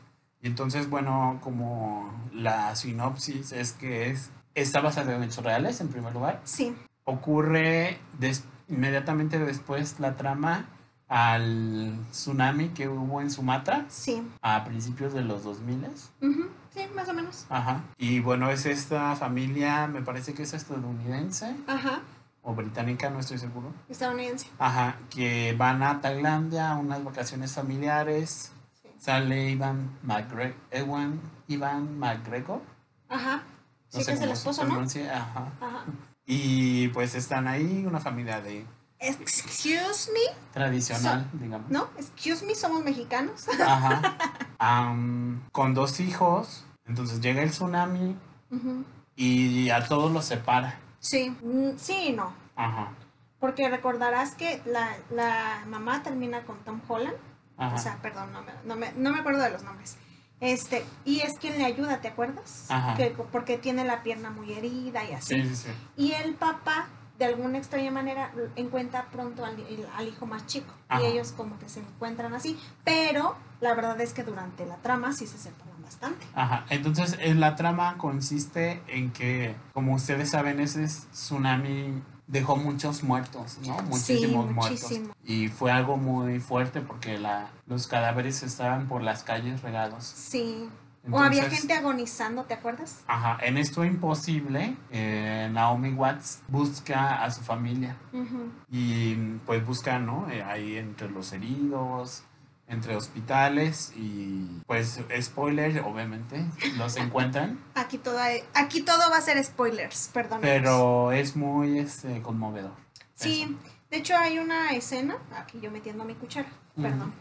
Y 0.40 0.46
entonces, 0.46 0.88
bueno, 0.88 1.38
como 1.42 2.12
la 2.32 2.74
sinopsis 2.76 3.52
es 3.52 3.72
que 3.72 4.10
es 4.10 4.30
está 4.54 4.80
basada 4.80 5.14
en 5.16 5.22
hechos 5.24 5.44
reales, 5.44 5.80
en 5.80 5.88
primer 5.88 6.12
lugar. 6.14 6.40
Sí, 6.44 6.74
Ocurre 7.04 7.98
des- 8.18 8.44
inmediatamente 8.68 9.38
después 9.38 10.00
la 10.00 10.14
trama 10.16 10.66
al 11.08 11.96
tsunami 12.10 12.70
que 12.70 12.88
hubo 12.88 13.20
en 13.20 13.30
Sumatra 13.30 13.84
sí. 13.88 14.22
a 14.42 14.64
principios 14.64 15.12
de 15.12 15.22
los 15.22 15.44
2000. 15.44 15.84
Ujú, 16.20 16.48
Sí, 16.74 16.80
más 16.94 17.08
o 17.08 17.14
menos. 17.14 17.46
Ajá. 17.48 17.82
Y 17.96 18.20
bueno, 18.20 18.50
es 18.50 18.66
esta 18.66 19.16
familia, 19.16 19.86
me 19.86 20.02
parece 20.02 20.34
que 20.34 20.42
es 20.42 20.52
estadounidense 20.52 21.54
Ajá, 21.66 22.00
o 22.42 22.54
británica, 22.54 23.08
no 23.08 23.20
estoy 23.20 23.38
seguro. 23.38 23.72
estadounidense. 23.88 24.48
Ajá, 24.58 24.96
que 25.10 25.54
van 25.56 25.82
a 25.82 26.00
Tailandia 26.00 26.72
a 26.72 26.76
unas 26.76 27.02
vacaciones 27.02 27.52
familiares. 27.54 28.52
Sí. 28.82 28.88
Sale 28.98 29.50
Ivan 29.50 29.90
McGregor, 30.02 30.54
Ewan, 30.70 31.20
Ivan 31.48 31.98
McGregor. 31.98 32.60
Ajá. 33.08 33.36
No 33.92 34.00
Sí, 34.00 34.04
sé 34.04 34.10
que 34.12 34.16
es 34.18 34.20
el 34.22 34.30
esposo, 34.30 34.64
¿no? 34.64 34.80
Ajá. 34.80 35.52
Ajá. 35.60 35.84
Y 36.26 36.88
pues 36.88 37.14
están 37.14 37.46
ahí, 37.46 37.84
una 37.86 38.00
familia 38.00 38.40
de 38.40 38.66
Excuse 38.98 40.10
me, 40.12 40.34
tradicional, 40.52 41.28
digamos. 41.34 41.70
¿no? 41.70 41.88
Excuse 41.98 42.44
me, 42.46 42.54
somos 42.54 42.82
mexicanos. 42.82 43.46
Ajá. 43.60 44.16
Con 45.52 45.74
dos 45.74 46.00
hijos. 46.00 46.64
Entonces 46.86 47.20
llega 47.20 47.42
el 47.42 47.50
tsunami 47.50 48.16
Ujú. 48.50 48.84
y 49.16 49.70
a 49.70 49.86
todos 49.86 50.10
los 50.12 50.24
separa. 50.24 50.78
Sí, 51.00 51.30
Mm, 51.42 51.76
sí 51.76 52.08
y 52.08 52.12
no. 52.12 52.32
Ajá. 52.56 52.90
Porque 53.40 53.68
recordarás 53.68 54.34
que 54.34 54.62
la, 54.64 54.96
la 55.10 55.62
mamá 55.66 56.02
termina 56.02 56.42
con 56.42 56.56
Tom 56.64 56.80
Holland. 56.88 57.16
Ajá. 57.58 57.74
O 57.74 57.78
sea, 57.78 57.96
perdón, 58.02 58.32
no 58.32 58.42
me, 58.42 58.52
no, 58.64 58.76
me, 58.76 58.92
no 58.92 59.12
me 59.12 59.20
acuerdo 59.20 59.42
de 59.42 59.50
los 59.50 59.62
nombres. 59.62 59.96
Este, 60.40 60.84
y 61.04 61.20
es 61.20 61.38
quien 61.38 61.56
le 61.58 61.64
ayuda, 61.64 62.00
¿te 62.00 62.08
acuerdas? 62.08 62.66
Ajá. 62.68 62.94
Que, 62.96 63.06
porque 63.32 63.56
tiene 63.58 63.84
la 63.84 64.02
pierna 64.02 64.30
muy 64.30 64.52
herida 64.52 65.04
y 65.04 65.12
así. 65.12 65.34
sí, 65.42 65.48
sí, 65.48 65.56
sí. 65.56 65.70
Y 65.96 66.12
el 66.12 66.34
papá, 66.34 66.88
de 67.18 67.24
alguna 67.24 67.58
extraña 67.58 67.90
manera, 67.90 68.32
encuentra 68.56 69.06
pronto 69.10 69.44
al, 69.44 69.56
al 69.96 70.08
hijo 70.08 70.26
más 70.26 70.46
chico. 70.46 70.72
Ajá. 70.88 71.02
Y 71.02 71.06
ellos 71.06 71.32
como 71.32 71.58
que 71.58 71.68
se 71.68 71.80
encuentran 71.80 72.34
así. 72.34 72.58
Pero 72.84 73.36
la 73.60 73.74
verdad 73.74 74.00
es 74.00 74.12
que 74.12 74.22
durante 74.22 74.66
la 74.66 74.76
trama 74.76 75.12
sí 75.12 75.26
se 75.26 75.38
separan 75.38 75.82
bastante. 75.82 76.26
Ajá. 76.34 76.66
Entonces 76.70 77.16
eh, 77.20 77.34
la 77.34 77.56
trama 77.56 77.96
consiste 77.96 78.82
en 78.88 79.12
que, 79.12 79.54
como 79.72 79.94
ustedes 79.94 80.30
saben, 80.30 80.60
ese 80.60 80.84
tsunami 80.84 82.02
dejó 82.26 82.56
muchos 82.56 83.02
muertos, 83.02 83.58
¿no? 83.64 83.80
Muchísimos 83.82 84.50
muertos. 84.50 84.90
Y 85.24 85.48
fue 85.48 85.70
algo 85.70 85.96
muy 85.96 86.40
fuerte 86.40 86.80
porque 86.80 87.18
la, 87.18 87.50
los 87.66 87.86
cadáveres 87.86 88.42
estaban 88.42 88.88
por 88.88 89.02
las 89.02 89.22
calles 89.22 89.62
regados. 89.62 90.04
Sí. 90.04 90.68
O 91.10 91.18
había 91.20 91.48
gente 91.50 91.72
agonizando, 91.74 92.44
¿te 92.44 92.54
acuerdas? 92.54 93.02
Ajá, 93.06 93.38
en 93.44 93.58
esto 93.58 93.84
imposible, 93.84 94.76
eh, 94.90 95.48
Naomi 95.52 95.92
Watts 95.92 96.42
busca 96.48 97.22
a 97.24 97.30
su 97.30 97.42
familia 97.42 97.96
y 98.70 99.14
pues 99.46 99.64
busca, 99.64 99.98
¿no? 99.98 100.28
Eh, 100.30 100.42
ahí 100.42 100.76
entre 100.76 101.08
los 101.10 101.32
heridos, 101.32 102.24
entre 102.68 102.96
hospitales 102.96 103.92
y 103.96 104.60
pues 104.66 105.00
spoiler, 105.20 105.80
obviamente, 105.82 106.44
los 106.76 106.96
encuentran, 106.96 107.60
Aquí 107.74 107.98
todo, 107.98 108.18
hay- 108.18 108.42
aquí 108.54 108.80
todo 108.82 109.08
va 109.10 109.18
a 109.18 109.20
ser 109.20 109.42
spoilers, 109.44 110.10
perdón. 110.12 110.40
pero 110.42 111.12
es 111.12 111.36
muy 111.36 111.78
este, 111.78 112.20
conmovedor. 112.22 112.72
Sí, 113.14 113.56
de 113.90 113.98
hecho 113.98 114.16
hay 114.16 114.38
una 114.40 114.70
escena, 114.72 115.16
aquí 115.36 115.60
yo 115.60 115.70
metiendo 115.70 116.04
mi 116.04 116.14
cuchara, 116.14 116.48
perdón. 116.74 117.12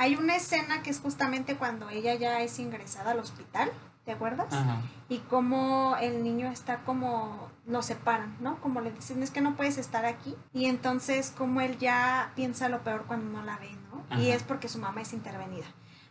Hay 0.00 0.16
una 0.16 0.34
escena 0.34 0.82
que 0.82 0.88
es 0.88 0.98
justamente 0.98 1.56
cuando 1.56 1.90
ella 1.90 2.14
ya 2.14 2.40
es 2.40 2.58
ingresada 2.58 3.10
al 3.10 3.18
hospital, 3.18 3.70
¿te 4.06 4.12
acuerdas? 4.12 4.50
Ajá, 4.50 4.80
Y 5.10 5.18
como 5.18 5.94
el 6.00 6.24
niño 6.24 6.50
está 6.50 6.78
como, 6.84 7.50
lo 7.66 7.82
separan, 7.82 8.34
¿no? 8.40 8.58
Como 8.62 8.80
le 8.80 8.92
dicen, 8.92 9.22
es 9.22 9.30
que 9.30 9.42
no 9.42 9.56
puedes 9.56 9.76
estar 9.76 10.06
aquí. 10.06 10.34
Y 10.54 10.64
entonces 10.64 11.34
como 11.36 11.60
él 11.60 11.76
ya 11.76 12.32
piensa 12.34 12.70
lo 12.70 12.82
peor 12.82 13.04
cuando 13.06 13.30
no 13.30 13.44
la 13.44 13.58
ve, 13.58 13.76
¿no? 13.90 14.18
Y 14.18 14.30
es 14.30 14.42
porque 14.42 14.70
su 14.70 14.78
mamá 14.78 15.02
es 15.02 15.12
intervenida. 15.12 15.66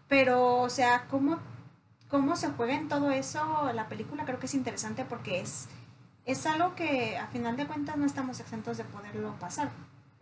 Pero, 0.08 0.58
o 0.58 0.70
sea, 0.70 1.08
cómo, 1.10 1.40
cómo 2.10 2.36
se 2.36 2.50
juega 2.50 2.76
en 2.76 2.90
todo 2.90 3.10
eso 3.10 3.72
la 3.74 3.90
película 3.90 4.24
creo 4.24 4.38
que 4.38 4.46
es 4.46 4.54
interesante 4.54 5.04
porque 5.04 5.42
es, 5.42 5.68
es 6.26 6.46
algo 6.46 6.76
que 6.76 7.18
a 7.18 7.26
final 7.26 7.58
de 7.58 7.66
cuentas 7.66 7.98
no 7.98 8.06
estamos 8.06 8.40
exentos 8.40 8.78
de 8.78 8.84
poderlo 8.84 9.34
pasar. 9.40 9.72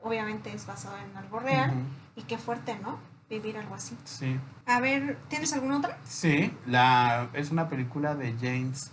Obviamente 0.01 0.53
es 0.53 0.65
basado 0.65 0.95
en 0.99 1.17
algo 1.17 1.41
real 1.41 1.73
y 2.15 2.21
qué 2.21 2.37
fuerte, 2.37 2.79
¿no? 2.81 3.16
Vivir 3.29 3.57
algo 3.57 3.75
así. 3.75 3.97
Sí, 4.05 4.39
A 4.65 4.79
ver, 4.79 5.17
¿tienes 5.27 5.51
alguna 5.53 5.77
otra? 5.77 5.97
sí, 6.05 6.53
la, 6.65 7.29
es 7.33 7.51
una 7.51 7.67
película 7.67 8.15
de 8.15 8.33
James 8.39 8.91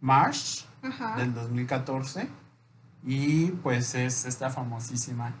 Marsh. 0.00 0.64
Ajá. 0.84 1.14
del 1.16 1.32
2014 1.32 2.26
y 3.04 3.52
pues 3.52 3.94
es 3.94 4.24
esta 4.24 4.50
famosísima 4.50 5.32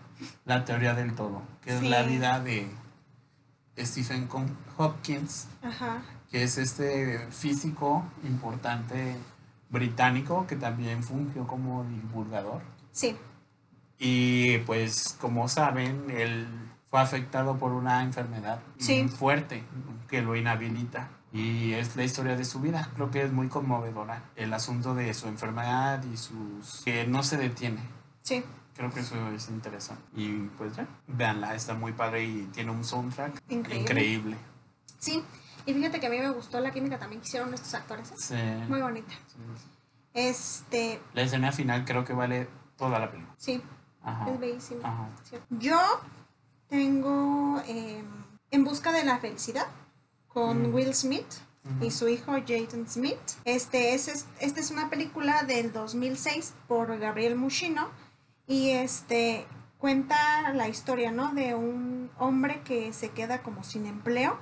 La 0.44 0.64
teoría 0.64 0.94
del 0.94 1.14
todo, 1.16 1.42
que 1.62 1.70
Sí. 1.70 1.76
es 1.78 1.82
la 1.90 2.02
vida 2.04 2.38
de 2.38 2.68
Stephen 3.76 4.28
Hopkins, 4.76 5.48
Ajá. 5.62 6.02
que 6.30 6.44
es 6.44 6.58
este 6.58 7.26
físico 7.30 8.04
importante 8.22 9.16
británico 9.70 10.46
que 10.46 10.54
también 10.54 11.02
fungió 11.02 11.44
como 11.46 11.82
divulgador. 11.84 12.62
Sí. 12.92 13.16
Y 13.98 14.58
pues 14.58 15.16
como 15.20 15.48
saben, 15.48 16.04
él 16.10 16.46
fue 16.92 17.00
afectado 17.00 17.56
por 17.56 17.72
una 17.72 18.02
enfermedad 18.02 18.60
Sí. 18.78 19.08
fuerte 19.08 19.64
que 20.08 20.20
lo 20.20 20.36
inhabilita. 20.36 21.08
Y 21.32 21.72
es 21.72 21.96
la 21.96 22.04
historia 22.04 22.36
de 22.36 22.44
su 22.44 22.60
vida. 22.60 22.90
Creo 22.94 23.10
que 23.10 23.22
es 23.22 23.32
muy 23.32 23.48
conmovedora. 23.48 24.24
El 24.36 24.52
asunto 24.52 24.94
de 24.94 25.14
su 25.14 25.26
enfermedad 25.26 26.04
y 26.04 26.18
sus... 26.18 26.82
que 26.84 27.06
no 27.06 27.22
se 27.22 27.38
detiene. 27.38 27.80
Sí. 28.20 28.44
Creo 28.76 28.90
que 28.92 29.00
eso 29.00 29.16
es 29.30 29.48
interesante. 29.48 30.02
Y 30.14 30.32
pues 30.58 30.76
ya, 30.76 30.86
véanla, 31.06 31.54
está 31.54 31.72
muy 31.72 31.92
padre 31.94 32.24
y 32.24 32.42
tiene 32.52 32.70
un 32.70 32.84
soundtrack 32.84 33.40
Increíble. 33.48 33.80
increíble. 33.80 34.36
Sí, 34.98 35.24
y 35.64 35.72
fíjate 35.72 35.98
que 35.98 36.06
a 36.08 36.10
mí 36.10 36.18
me 36.18 36.28
gustó 36.30 36.60
la 36.60 36.70
química 36.72 36.98
también 36.98 37.22
que 37.22 37.28
hicieron 37.28 37.54
estos 37.54 37.72
actores. 37.72 38.10
¿eh? 38.12 38.14
Sí, 38.18 38.68
Muy 38.70 38.82
bonita. 38.82 39.12
sí, 39.28 39.38
sí. 39.56 39.68
Este, 40.12 41.00
La 41.14 41.22
escena 41.22 41.52
final 41.52 41.86
creo 41.86 42.04
que 42.04 42.12
vale 42.12 42.48
toda 42.76 42.98
la 42.98 43.10
película. 43.10 43.34
sí, 43.38 43.62
Ajá. 44.04 44.28
es 44.30 44.38
bellísima. 44.38 44.86
Ajá. 44.86 45.08
Yo 45.48 45.80
tengo 46.82 47.62
eh, 47.68 48.02
En 48.50 48.64
busca 48.64 48.92
de 48.92 49.04
la 49.04 49.18
felicidad 49.18 49.66
con 50.28 50.70
Mm. 50.70 50.74
Will 50.74 50.94
Smith 50.94 51.32
y 51.82 51.90
su 51.90 52.08
hijo 52.08 52.32
Jaden 52.32 52.88
Smith. 52.88 53.20
Este 53.44 53.94
es, 53.94 54.08
es- 54.08 54.26
esta 54.40 54.58
es 54.60 54.70
una 54.70 54.88
película 54.90 55.42
del 55.44 55.70
2006 55.72 56.54
por 56.68 56.98
Gabriel 56.98 57.36
Mushino 57.36 57.88
y 58.46 58.70
este 58.70 59.46
cuenta 59.78 60.16
la 60.54 60.68
historia, 60.68 61.10
¿no? 61.12 61.32
De 61.34 61.54
un 61.54 62.10
hombre 62.18 62.62
que 62.64 62.92
se 62.94 63.10
queda 63.10 63.42
como 63.42 63.64
sin 63.64 63.84
empleo 63.86 64.38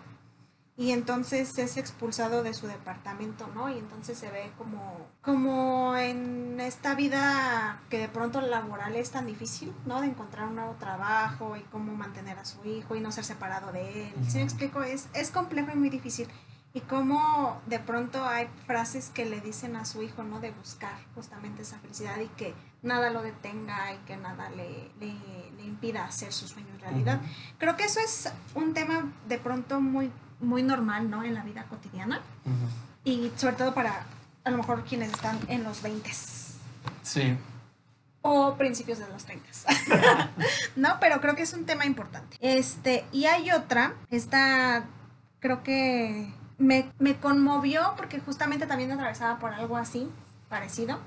y 0.76 0.92
entonces 0.92 1.58
es 1.58 1.76
expulsado 1.76 2.42
de 2.42 2.54
su 2.54 2.66
departamento, 2.68 3.48
¿no? 3.54 3.68
Y 3.74 3.78
entonces 3.78 4.16
se 4.18 4.30
ve 4.30 4.50
como, 4.56 5.08
como 5.20 5.96
en 5.96 6.29
esta 6.70 6.94
vida 6.94 7.80
que 7.90 7.98
de 7.98 8.08
pronto 8.08 8.40
laboral 8.40 8.94
es 8.94 9.10
tan 9.10 9.26
difícil, 9.26 9.72
¿no? 9.86 10.00
De 10.00 10.06
encontrar 10.06 10.46
un 10.46 10.54
nuevo 10.54 10.74
trabajo 10.78 11.56
y 11.56 11.62
cómo 11.62 11.92
mantener 11.94 12.38
a 12.38 12.44
su 12.44 12.64
hijo 12.64 12.94
y 12.94 13.00
no 13.00 13.10
ser 13.10 13.24
separado 13.24 13.72
de 13.72 14.06
él. 14.08 14.14
¿Sí 14.28 14.36
me 14.38 14.44
Ujú. 14.44 14.50
explico? 14.54 14.82
Es, 14.82 15.08
es 15.12 15.30
complejo 15.32 15.70
y 15.72 15.76
muy 15.76 15.90
difícil. 15.90 16.28
Y 16.72 16.80
cómo 16.82 17.60
de 17.66 17.80
pronto 17.80 18.24
hay 18.24 18.48
frases 18.68 19.10
que 19.12 19.26
le 19.26 19.40
dicen 19.40 19.74
a 19.74 19.84
su 19.84 20.02
hijo, 20.02 20.22
¿no? 20.22 20.38
De 20.38 20.52
buscar 20.52 20.94
justamente 21.16 21.62
esa 21.62 21.78
felicidad 21.80 22.16
y 22.20 22.28
que 22.28 22.54
nada 22.82 23.10
lo 23.10 23.22
detenga 23.22 23.92
y 23.92 23.98
que 24.06 24.16
nada 24.16 24.48
le, 24.50 24.92
le, 25.00 25.12
le 25.56 25.64
impida 25.64 26.04
hacer 26.04 26.32
su 26.32 26.46
sueño 26.46 26.68
en 26.74 26.80
realidad. 26.80 27.20
Creo 27.58 27.76
que 27.76 27.84
eso 27.84 27.98
es 27.98 28.32
un 28.54 28.72
tema 28.74 29.10
de 29.28 29.38
pronto 29.38 29.80
muy, 29.80 30.12
muy 30.38 30.62
normal, 30.62 31.10
¿no? 31.10 31.24
En 31.24 31.34
la 31.34 31.42
vida 31.42 31.64
cotidiana 31.64 32.20
y 33.02 33.32
sobre 33.36 33.56
todo 33.56 33.74
para 33.74 34.06
a 34.44 34.50
lo 34.50 34.56
mejor 34.58 34.84
quienes 34.84 35.10
están 35.12 35.38
en 35.48 35.64
los 35.64 35.82
20 35.82 36.08
Sí. 37.02 37.36
o 38.22 38.54
principios 38.56 38.98
de 38.98 39.08
los 39.08 39.24
30. 39.24 39.46
no, 40.76 40.98
pero 41.00 41.20
creo 41.20 41.34
que 41.34 41.42
es 41.42 41.52
un 41.54 41.64
tema 41.64 41.86
importante. 41.86 42.36
Este, 42.40 43.04
y 43.12 43.26
hay 43.26 43.50
otra, 43.50 43.94
esta 44.10 44.84
creo 45.40 45.62
que 45.62 46.32
me, 46.58 46.90
me 46.98 47.16
conmovió 47.16 47.94
porque 47.96 48.20
justamente 48.20 48.66
también 48.66 48.92
atravesaba 48.92 49.38
por 49.38 49.52
algo 49.52 49.76
así, 49.76 50.08
parecido. 50.48 50.98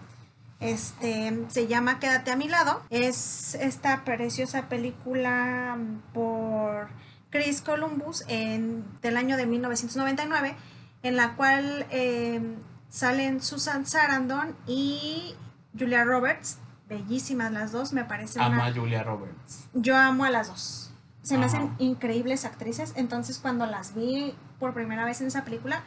Este 0.60 1.46
se 1.50 1.68
llama 1.68 2.00
Quédate 2.00 2.32
a 2.32 2.36
mi 2.36 2.48
lado. 2.48 2.82
Es 2.90 3.56
esta 3.56 4.04
preciosa 4.06 4.70
película 4.70 5.78
por 6.14 6.88
Chris 7.30 7.62
Columbus 7.62 8.24
en, 8.28 8.86
del 9.02 9.18
año 9.18 9.38
de 9.38 9.46
1999, 9.46 10.56
en 11.04 11.16
la 11.18 11.36
cual 11.36 11.86
eh, 11.90 12.42
salen 12.90 13.42
Susan 13.42 13.86
Sarandon 13.86 14.56
y 14.66 15.36
Julia 15.78 16.04
Roberts. 16.04 16.58
Bellísimas 16.90 17.52
las 17.52 17.72
dos, 17.72 17.94
me 17.94 18.04
parece. 18.06 18.42
Ama 18.42 18.68
a 18.68 18.74
Julia 18.74 19.04
Roberts. 19.04 19.68
Yo 19.74 19.96
amo 19.98 20.26
a 20.26 20.30
las 20.30 20.48
dos. 20.50 20.92
Se 21.22 21.38
me 21.38 21.46
hacen 21.46 21.74
increíbles 21.80 22.44
actrices. 22.44 22.94
Entonces, 22.98 23.40
cuando 23.40 23.66
las 23.66 23.96
vi 23.96 24.36
por 24.60 24.74
primera 24.74 25.06
vez 25.06 25.22
en 25.22 25.28
esa 25.28 25.46
película, 25.46 25.82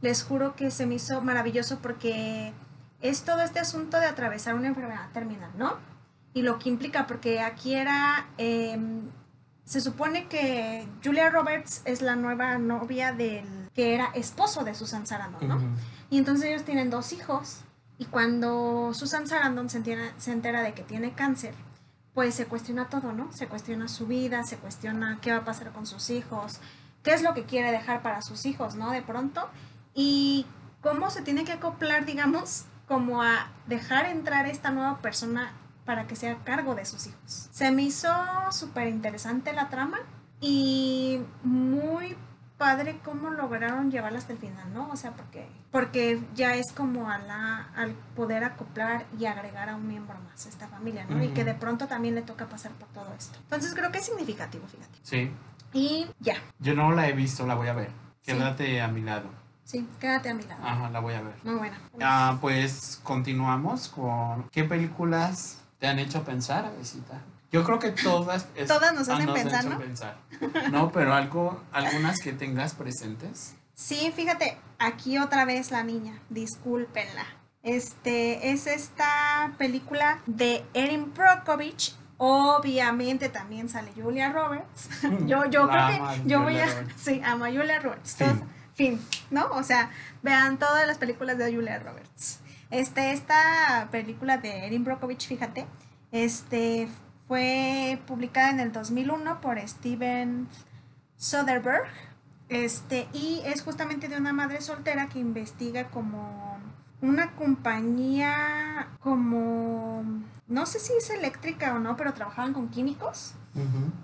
les 0.00 0.22
juro 0.22 0.56
que 0.56 0.70
se 0.70 0.86
me 0.86 0.94
hizo 0.94 1.20
maravilloso 1.20 1.78
porque 1.80 2.52
es 3.02 3.22
todo 3.22 3.42
este 3.42 3.60
asunto 3.60 4.00
de 4.00 4.06
atravesar 4.06 4.54
una 4.54 4.68
enfermedad 4.68 5.10
terminal, 5.12 5.50
¿no? 5.58 5.74
Y 6.32 6.42
lo 6.42 6.58
que 6.58 6.70
implica, 6.70 7.06
porque 7.06 7.40
aquí 7.40 7.74
era. 7.74 8.26
eh, 8.38 8.78
se 9.64 9.82
supone 9.82 10.28
que 10.28 10.88
Julia 11.04 11.28
Roberts 11.28 11.82
es 11.84 12.00
la 12.00 12.16
nueva 12.16 12.56
novia 12.56 13.12
del 13.12 13.44
que 13.74 13.94
era 13.94 14.06
esposo 14.14 14.64
de 14.64 14.74
Susan 14.74 15.06
Sarandon, 15.06 15.46
¿no? 15.46 15.60
Y 16.08 16.16
entonces 16.16 16.46
ellos 16.46 16.64
tienen 16.64 16.88
dos 16.88 17.12
hijos. 17.12 17.60
Y 17.98 18.06
cuando 18.06 18.94
Susan 18.94 19.26
Sarandon 19.26 19.68
se 19.68 19.78
entera, 19.78 20.12
se 20.18 20.32
entera 20.32 20.62
de 20.62 20.72
que 20.72 20.82
tiene 20.82 21.12
cáncer, 21.12 21.54
pues 22.14 22.34
se 22.34 22.46
cuestiona 22.46 22.88
todo, 22.88 23.12
¿no? 23.12 23.32
Se 23.32 23.48
cuestiona 23.48 23.88
su 23.88 24.06
vida, 24.06 24.44
se 24.44 24.56
cuestiona 24.56 25.18
qué 25.20 25.32
va 25.32 25.38
a 25.38 25.44
pasar 25.44 25.72
con 25.72 25.86
sus 25.86 26.10
hijos, 26.10 26.60
qué 27.02 27.12
es 27.12 27.22
lo 27.22 27.34
que 27.34 27.44
quiere 27.44 27.70
dejar 27.70 28.02
para 28.02 28.22
sus 28.22 28.46
hijos, 28.46 28.76
¿no? 28.76 28.90
De 28.90 29.02
pronto. 29.02 29.48
Y 29.94 30.46
cómo 30.80 31.10
se 31.10 31.22
tiene 31.22 31.44
que 31.44 31.52
acoplar, 31.52 32.06
digamos, 32.06 32.64
como 32.86 33.22
a 33.22 33.50
dejar 33.66 34.06
entrar 34.06 34.46
esta 34.46 34.70
nueva 34.70 34.98
persona 34.98 35.52
para 35.84 36.06
que 36.06 36.16
sea 36.16 36.36
cargo 36.44 36.74
de 36.74 36.84
sus 36.84 37.06
hijos. 37.06 37.48
Se 37.50 37.70
me 37.70 37.82
hizo 37.82 38.08
súper 38.50 38.88
interesante 38.88 39.52
la 39.52 39.68
trama 39.68 39.98
y 40.40 41.20
muy 41.42 42.16
padre 42.58 42.98
cómo 43.04 43.30
lograron 43.30 43.90
llevarla 43.90 44.18
hasta 44.18 44.32
el 44.32 44.38
final, 44.38 44.74
¿no? 44.74 44.90
O 44.90 44.96
sea, 44.96 45.12
porque, 45.12 45.46
porque 45.70 46.20
ya 46.34 46.54
es 46.56 46.72
como 46.72 47.10
a 47.10 47.18
la, 47.18 47.68
al 47.76 47.92
poder 48.16 48.44
acoplar 48.44 49.06
y 49.18 49.26
agregar 49.26 49.68
a 49.68 49.76
un 49.76 49.86
miembro 49.86 50.18
más 50.28 50.44
a 50.44 50.48
esta 50.48 50.66
familia, 50.68 51.06
¿no? 51.08 51.22
Y 51.22 51.28
que 51.28 51.44
de 51.44 51.54
pronto 51.54 51.86
también 51.86 52.14
le 52.16 52.22
toca 52.22 52.46
pasar 52.46 52.72
por 52.72 52.88
todo 52.88 53.14
esto. 53.16 53.38
Entonces 53.44 53.74
creo 53.74 53.90
que 53.92 53.98
es 53.98 54.06
significativo, 54.06 54.66
fíjate. 54.66 54.98
Sí. 55.02 55.30
Y 55.72 56.06
ya, 56.18 56.34
Yo 56.58 56.74
no 56.74 56.92
la 56.92 57.08
he 57.08 57.12
visto, 57.12 57.46
la 57.46 57.54
voy 57.54 57.68
a 57.68 57.74
ver. 57.74 57.90
Sí. 58.22 58.32
Quédate 58.32 58.80
a 58.82 58.88
mi 58.88 59.02
lado. 59.02 59.30
sí, 59.64 59.86
quédate 60.00 60.30
a 60.30 60.34
mi 60.34 60.42
lado. 60.42 60.66
Ajá, 60.66 60.90
la 60.90 61.00
voy 61.00 61.14
a 61.14 61.20
ver. 61.22 61.34
Muy 61.44 61.54
buena. 61.54 61.78
Ah, 62.02 62.38
pues 62.40 63.00
continuamos 63.04 63.88
con 63.88 64.48
¿qué 64.50 64.64
películas 64.64 65.62
te 65.78 65.86
han 65.86 65.98
hecho 65.98 66.24
pensar, 66.24 66.64
Avesita? 66.64 67.20
Yo 67.50 67.64
creo 67.64 67.78
que 67.78 67.90
todas 67.92 68.46
es- 68.54 68.66
Todas 68.68 68.92
nos 68.94 69.08
ah, 69.08 69.14
hacen 69.14 69.32
pensar, 69.32 69.64
¿no? 69.64 69.78
pensar. 69.78 70.18
No, 70.70 70.90
pero 70.92 71.14
algo, 71.14 71.62
algunas 71.72 72.20
que 72.20 72.32
tengas 72.32 72.74
presentes. 72.74 73.54
Sí, 73.74 74.12
fíjate, 74.14 74.58
aquí 74.78 75.18
otra 75.18 75.44
vez 75.44 75.70
la 75.70 75.82
niña, 75.84 76.20
discúlpenla. 76.30 77.24
Este 77.62 78.50
es 78.50 78.66
esta 78.66 79.52
película 79.58 80.20
de 80.26 80.64
Erin 80.74 81.12
Brockovich. 81.14 81.94
Obviamente 82.20 83.28
también 83.28 83.68
sale 83.68 83.92
Julia 83.96 84.32
Roberts. 84.32 84.88
yo 85.26 85.44
yo 85.46 85.66
La 85.66 85.86
creo 85.86 85.96
ama 86.04 86.14
que 86.14 86.22
yo 86.28 86.42
voy 86.42 86.58
a 86.58 86.66
Roberts. 86.66 86.92
sí, 87.02 87.20
amo 87.24 87.44
a 87.44 87.48
Julia 87.48 87.78
Roberts. 87.80 88.16
Fin, 88.74 89.00
¿no? 89.30 89.46
O 89.52 89.62
sea, 89.62 89.90
vean 90.22 90.58
todas 90.58 90.86
las 90.86 90.98
películas 90.98 91.38
de 91.38 91.52
Julia 91.54 91.78
Roberts. 91.78 92.40
Este 92.70 93.12
esta 93.12 93.88
película 93.90 94.36
de 94.36 94.66
Erin 94.66 94.84
Brockovich, 94.84 95.26
fíjate, 95.26 95.66
este 96.12 96.88
fue 97.26 98.00
publicada 98.06 98.50
en 98.50 98.60
el 98.60 98.72
2001 98.72 99.40
por 99.40 99.58
Steven 99.60 100.48
Soderbergh. 101.16 101.88
Este, 102.48 103.08
y 103.12 103.42
es 103.44 103.62
justamente 103.62 104.08
de 104.08 104.16
una 104.16 104.32
madre 104.32 104.62
soltera 104.62 105.08
que 105.08 105.18
investiga 105.18 105.88
como 105.88 106.58
una 107.02 107.32
compañía 107.32 108.88
como 109.00 110.02
no 110.48 110.66
sé 110.66 110.80
si 110.80 110.94
es 110.94 111.10
eléctrica 111.10 111.74
o 111.74 111.78
no, 111.78 111.96
pero 111.96 112.14
trabajaban 112.14 112.54
con 112.54 112.68
químicos 112.68 113.34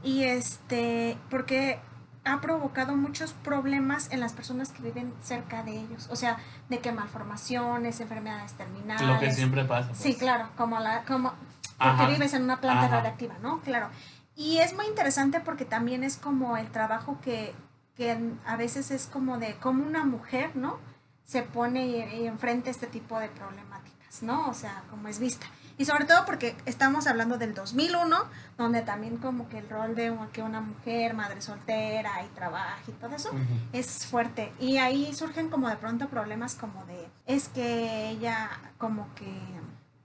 y 0.02 0.25
este 0.25 1.16
porque 1.30 1.78
ha 2.25 2.40
provocado 2.40 2.97
muchos 2.97 3.33
problemas 3.33 4.11
en 4.11 4.21
las 4.21 4.33
personas 4.33 4.71
que 4.71 4.83
viven 4.83 5.12
cerca 5.23 5.62
de 5.62 5.78
ellos, 5.78 6.09
o 6.11 6.16
sea, 6.16 6.38
de 6.69 6.78
que 6.78 6.90
malformaciones, 6.93 8.00
enfermedades 8.00 8.52
terminales. 8.54 9.07
Lo 9.07 9.19
que 9.21 9.31
siempre 9.31 9.64
pasa. 9.64 9.88
pues. 9.88 9.99
Sí, 10.00 10.14
claro, 10.14 10.49
como 10.57 10.78
la 10.81 11.04
como 11.04 11.31
porque 11.78 12.02
Ajá. 12.02 12.09
vives 12.09 12.33
en 12.35 12.45
una 12.45 12.61
planta 12.61 12.87
Ajá. 12.87 12.97
radiactiva, 12.97 13.35
¿no? 13.43 13.61
Claro. 13.61 13.88
Y 14.37 14.59
es 14.59 14.75
muy 14.75 14.87
interesante 14.87 15.40
porque 15.40 15.64
también 15.64 16.03
es 16.05 16.16
como 16.16 16.57
el 16.57 16.68
trabajo 16.68 17.18
que, 17.22 17.55
que 17.96 18.18
a 18.46 18.57
veces 18.57 18.90
es 18.90 19.07
como 19.07 19.38
de 19.38 19.57
cómo 19.57 19.85
una 19.85 20.05
mujer, 20.05 20.55
¿no? 20.55 20.79
Se 21.25 21.42
pone 21.42 21.87
y, 21.87 22.22
y 22.22 22.27
enfrenta 22.27 22.70
este 22.70 22.87
tipo 22.87 23.18
de 23.18 23.29
problemáticas, 23.29 24.22
¿no? 24.22 24.48
O 24.48 24.55
sea, 24.55 24.83
como 24.90 25.09
es 25.09 25.18
vista. 25.18 25.46
Y 25.76 25.84
sobre 25.87 26.04
todo 26.04 26.24
porque 26.24 26.56
estamos 26.66 27.06
hablando 27.06 27.37
del 27.37 27.54
2001, 27.54 28.16
donde 28.56 28.82
también 28.82 29.16
como 29.16 29.48
que 29.48 29.58
el 29.58 29.68
rol 29.68 29.94
de 29.94 30.16
que 30.32 30.42
una 30.42 30.60
mujer, 30.60 31.14
madre 31.14 31.40
soltera 31.42 32.22
y 32.24 32.28
trabaja 32.34 32.78
y 32.87 32.92
todo 32.92 33.16
eso, 33.16 33.30
es 33.72 34.06
fuerte. 34.06 34.52
Y 34.60 34.78
ahí 34.78 35.12
surgen 35.14 35.50
como 35.50 35.68
de 35.68 35.76
pronto 35.76 36.08
problemas 36.08 36.54
como 36.54 36.84
de, 36.84 37.08
es 37.26 37.48
que 37.48 38.08
ella 38.10 38.50
como 38.78 39.12
que 39.14 39.32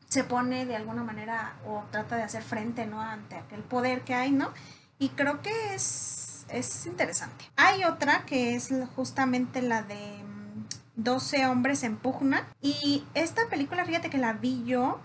se 0.08 0.24
pone 0.24 0.66
de 0.66 0.76
alguna 0.76 1.04
manera 1.04 1.54
o 1.68 1.84
trata 1.92 2.16
de 2.16 2.24
hacer 2.24 2.42
frente, 2.42 2.88
¿no? 2.88 3.00
Ante 3.00 3.36
aquel 3.36 3.62
poder 3.62 4.02
que 4.02 4.16
hay, 4.16 4.32
¿no? 4.32 4.52
Y 4.98 5.10
creo 5.10 5.42
que 5.42 5.76
es, 5.76 6.46
es 6.50 6.86
interesante. 6.88 7.46
Hay 7.56 7.84
otra 7.84 8.26
que 8.26 8.56
es 8.56 8.74
justamente 8.96 9.62
la 9.62 9.84
de 9.84 10.24
mm, 10.24 11.04
12 11.04 11.46
hombres 11.46 11.84
en 11.84 11.96
pugna. 11.96 12.48
Y 12.60 13.06
esta 13.14 13.48
película, 13.50 13.86
fíjate 13.86 14.10
que 14.10 14.18
la 14.18 14.34
vi 14.34 14.64
yo, 14.66 15.00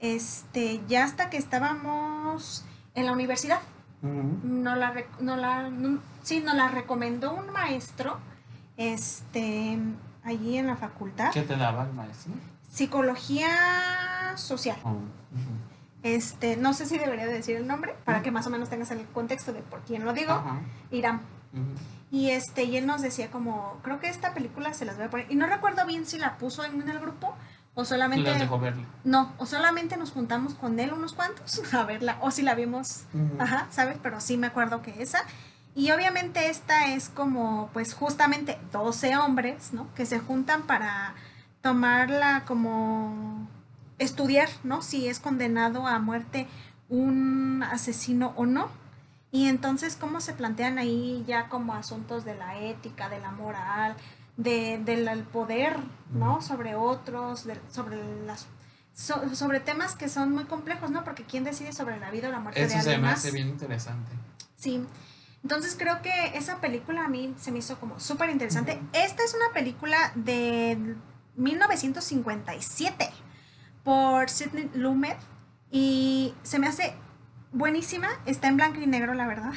este, 0.00 0.80
ya 0.88 1.04
hasta 1.04 1.30
que 1.30 1.36
estábamos 1.36 2.64
en 2.94 3.06
la 3.06 3.12
universidad 3.12 3.60
no 4.00 4.76
la, 4.76 4.94
no 5.18 5.36
la, 5.36 5.68
no- 5.70 5.98
sí, 6.22 6.40
nos 6.40 6.54
la 6.54 6.68
recomendó 6.68 7.34
un 7.34 7.50
maestro, 7.50 8.18
este, 8.76 9.76
allí 10.22 10.56
en 10.56 10.68
la 10.68 10.76
facultad, 10.76 11.32
¿Qué 11.32 11.42
te 11.42 11.56
daba 11.56 11.84
el 11.84 11.92
maestro? 11.92 12.32
psicología 12.70 13.48
social. 14.36 14.76
Oh. 14.84 14.96
Este, 16.04 16.56
no 16.56 16.74
sé 16.74 16.86
si 16.86 16.96
debería 16.96 17.26
de 17.26 17.32
decir 17.32 17.56
el 17.56 17.66
nombre, 17.66 17.96
para 18.04 18.22
que 18.22 18.30
más 18.30 18.46
o 18.46 18.50
menos 18.50 18.68
tengas 18.68 18.90
el 18.92 19.04
contexto 19.06 19.52
de 19.52 19.62
por 19.62 19.80
quién 19.80 20.04
lo 20.04 20.12
digo. 20.12 20.40
Irán. 20.92 21.20
Y 22.12 22.30
este, 22.30 22.64
y 22.64 22.76
él 22.76 22.86
nos 22.86 23.02
decía 23.02 23.30
como, 23.30 23.78
creo 23.82 23.98
que 23.98 24.08
esta 24.08 24.32
película 24.32 24.72
se 24.74 24.84
las 24.84 24.96
voy 24.96 25.06
a 25.06 25.10
poner, 25.10 25.26
y 25.30 25.34
no 25.34 25.46
recuerdo 25.46 25.84
bien 25.86 26.06
si 26.06 26.18
la 26.18 26.38
puso 26.38 26.64
en 26.64 26.88
el 26.88 27.00
grupo 27.00 27.34
o 27.78 27.84
solamente, 27.84 28.28
las 28.28 28.40
dejó 28.40 28.58
verla. 28.58 28.82
no, 29.04 29.32
o 29.38 29.46
solamente 29.46 29.96
nos 29.96 30.10
juntamos 30.10 30.54
con 30.54 30.80
él 30.80 30.92
unos 30.92 31.12
cuantos 31.12 31.62
a 31.72 31.84
verla, 31.84 32.18
o 32.22 32.32
si 32.32 32.42
la 32.42 32.56
vimos. 32.56 33.04
Ajá, 33.38 33.68
¿sabes? 33.70 33.98
Pero 34.02 34.20
sí 34.20 34.36
me 34.36 34.48
acuerdo 34.48 34.82
que 34.82 35.00
esa. 35.00 35.20
Y 35.76 35.92
obviamente 35.92 36.50
esta 36.50 36.88
es 36.92 37.08
como, 37.08 37.70
pues 37.72 37.94
justamente 37.94 38.58
12 38.72 39.16
hombres, 39.18 39.72
¿no? 39.72 39.86
Que 39.94 40.06
se 40.06 40.18
juntan 40.18 40.62
para 40.62 41.14
tomarla 41.60 42.42
como 42.46 43.48
estudiar, 44.00 44.48
¿no? 44.64 44.82
Si 44.82 45.06
es 45.06 45.20
condenado 45.20 45.86
a 45.86 46.00
muerte 46.00 46.48
un 46.88 47.62
asesino 47.62 48.32
o 48.34 48.44
no. 48.44 48.70
Y 49.30 49.46
entonces, 49.46 49.94
¿cómo 49.94 50.20
se 50.20 50.32
plantean 50.32 50.78
ahí 50.78 51.22
ya 51.28 51.48
como 51.48 51.74
asuntos 51.74 52.24
de 52.24 52.34
la 52.34 52.58
ética, 52.58 53.08
de 53.08 53.20
la 53.20 53.30
moral, 53.30 53.94
de, 54.38 54.80
del 54.82 55.06
el 55.08 55.24
poder, 55.24 55.76
¿no? 56.10 56.40
Sobre 56.40 56.74
otros, 56.74 57.44
de- 57.44 57.60
sobre 57.70 57.98
las... 58.24 58.46
so- 58.94 59.34
sobre 59.34 59.60
temas 59.60 59.94
que 59.96 60.08
son 60.08 60.32
muy 60.32 60.44
complejos, 60.44 60.90
¿no? 60.90 61.04
Porque 61.04 61.24
¿quién 61.24 61.44
decide 61.44 61.72
sobre 61.74 61.98
la 62.00 62.10
vida 62.10 62.28
o 62.28 62.32
la 62.32 62.40
muerte 62.40 62.60
de 62.60 62.66
Eso 62.66 62.74
se 62.74 62.78
alguien 62.80 63.00
me 63.02 63.08
más? 63.08 63.18
hace 63.18 63.32
bien 63.32 63.48
interesante. 63.48 64.10
Sí. 64.56 64.82
Entonces 65.42 65.76
creo 65.78 66.00
que 66.02 66.36
esa 66.36 66.60
película 66.60 67.04
a 67.04 67.08
mí 67.08 67.34
se 67.38 67.52
me 67.52 67.58
hizo 67.58 67.78
como 67.78 68.00
súper 68.00 68.30
interesante. 68.30 68.80
Esta 68.92 69.22
es 69.22 69.34
una 69.34 69.52
película 69.54 70.10
de 70.16 70.96
1957 71.36 73.10
por 73.84 74.28
Sidney 74.30 74.70
Lumet 74.74 75.16
y 75.70 76.34
se 76.42 76.58
me 76.58 76.66
hace 76.66 76.94
buenísima. 77.52 78.08
Está 78.26 78.48
en 78.48 78.56
blanco 78.56 78.80
y 78.80 78.86
negro, 78.86 79.14
la 79.14 79.26
verdad. 79.26 79.52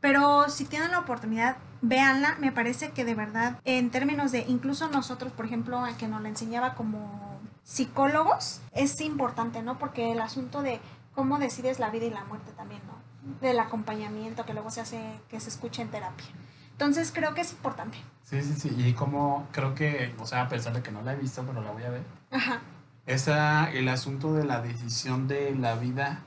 Pero 0.00 0.48
si 0.50 0.64
tienen 0.66 0.90
la 0.90 0.98
oportunidad, 1.00 1.56
véanla. 1.84 2.36
Me 2.40 2.52
parece 2.52 2.90
que 2.90 3.04
de 3.04 3.14
verdad, 3.14 3.60
en 3.64 3.90
términos 3.90 4.32
de 4.32 4.40
incluso 4.48 4.88
nosotros, 4.88 5.32
por 5.32 5.46
ejemplo, 5.46 5.78
a 5.78 5.96
que 5.96 6.08
nos 6.08 6.22
la 6.22 6.28
enseñaba 6.28 6.74
como 6.74 7.40
psicólogos, 7.62 8.60
es 8.72 9.00
importante, 9.00 9.62
¿no? 9.62 9.78
Porque 9.78 10.12
el 10.12 10.20
asunto 10.20 10.62
de 10.62 10.80
cómo 11.14 11.38
decides 11.38 11.78
la 11.78 11.90
vida 11.90 12.06
y 12.06 12.10
la 12.10 12.24
muerte 12.24 12.52
también, 12.52 12.80
¿no? 12.86 12.94
Del 13.40 13.58
acompañamiento 13.60 14.44
que 14.44 14.52
luego 14.52 14.70
se 14.70 14.80
hace, 14.80 15.02
que 15.28 15.40
se 15.40 15.48
escucha 15.48 15.82
en 15.82 15.88
terapia. 15.88 16.26
Entonces 16.72 17.12
creo 17.14 17.34
que 17.34 17.42
es 17.42 17.52
importante. 17.52 17.98
Sí, 18.22 18.42
sí, 18.42 18.54
sí. 18.54 18.74
Y 18.76 18.94
como 18.94 19.46
creo 19.52 19.74
que, 19.74 20.14
o 20.18 20.26
sea, 20.26 20.42
a 20.42 20.48
pesar 20.48 20.72
de 20.72 20.82
que 20.82 20.90
no 20.90 21.02
la 21.02 21.12
he 21.12 21.16
visto, 21.16 21.44
pero 21.44 21.62
la 21.62 21.70
voy 21.70 21.84
a 21.84 21.90
ver. 21.90 22.02
Ajá. 22.30 22.60
esa, 23.06 23.70
el 23.70 23.88
asunto 23.88 24.32
de 24.34 24.44
la 24.44 24.60
decisión 24.60 25.28
de 25.28 25.54
la 25.54 25.76
vida 25.76 26.20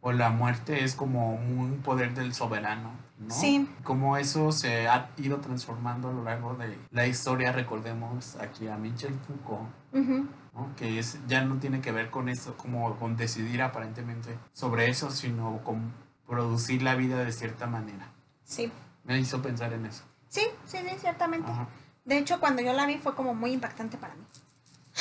o 0.00 0.12
la 0.12 0.30
muerte 0.30 0.82
es 0.82 0.94
como 0.94 1.34
un 1.34 1.80
poder 1.84 2.14
del 2.14 2.34
soberano, 2.34 2.90
¿no? 3.20 3.32
Sí. 3.34 3.68
Como 3.84 4.16
eso 4.16 4.50
se 4.52 4.88
ha 4.88 5.10
ido 5.18 5.38
transformando 5.38 6.08
a 6.08 6.12
lo 6.12 6.24
largo 6.24 6.54
de 6.54 6.78
la 6.90 7.06
historia, 7.06 7.52
recordemos 7.52 8.36
aquí 8.36 8.66
a 8.68 8.76
Michel 8.76 9.14
Foucault. 9.26 9.68
¿no? 9.92 10.74
que 10.76 10.98
es, 10.98 11.18
ya 11.28 11.44
no 11.44 11.56
tiene 11.56 11.80
que 11.80 11.92
ver 11.92 12.10
con 12.10 12.28
eso, 12.28 12.56
como 12.56 12.96
con 12.96 13.16
decidir 13.16 13.62
aparentemente 13.62 14.36
sobre 14.52 14.88
eso, 14.90 15.10
sino 15.10 15.62
con 15.64 15.92
producir 16.26 16.82
la 16.82 16.96
vida 16.96 17.22
de 17.24 17.30
cierta 17.32 17.66
manera. 17.66 18.08
Sí. 18.44 18.70
Me 19.04 19.18
hizo 19.18 19.40
pensar 19.42 19.72
en 19.72 19.86
eso. 19.86 20.02
Sí, 20.28 20.42
sí, 20.66 20.78
sí, 20.78 20.96
ciertamente. 21.00 21.50
Ajá. 21.50 21.68
De 22.04 22.18
hecho, 22.18 22.40
cuando 22.40 22.62
yo 22.62 22.72
la 22.72 22.86
vi 22.86 22.98
fue 22.98 23.14
como 23.14 23.34
muy 23.34 23.52
impactante 23.52 23.96
para 23.96 24.14
mí. 24.14 24.22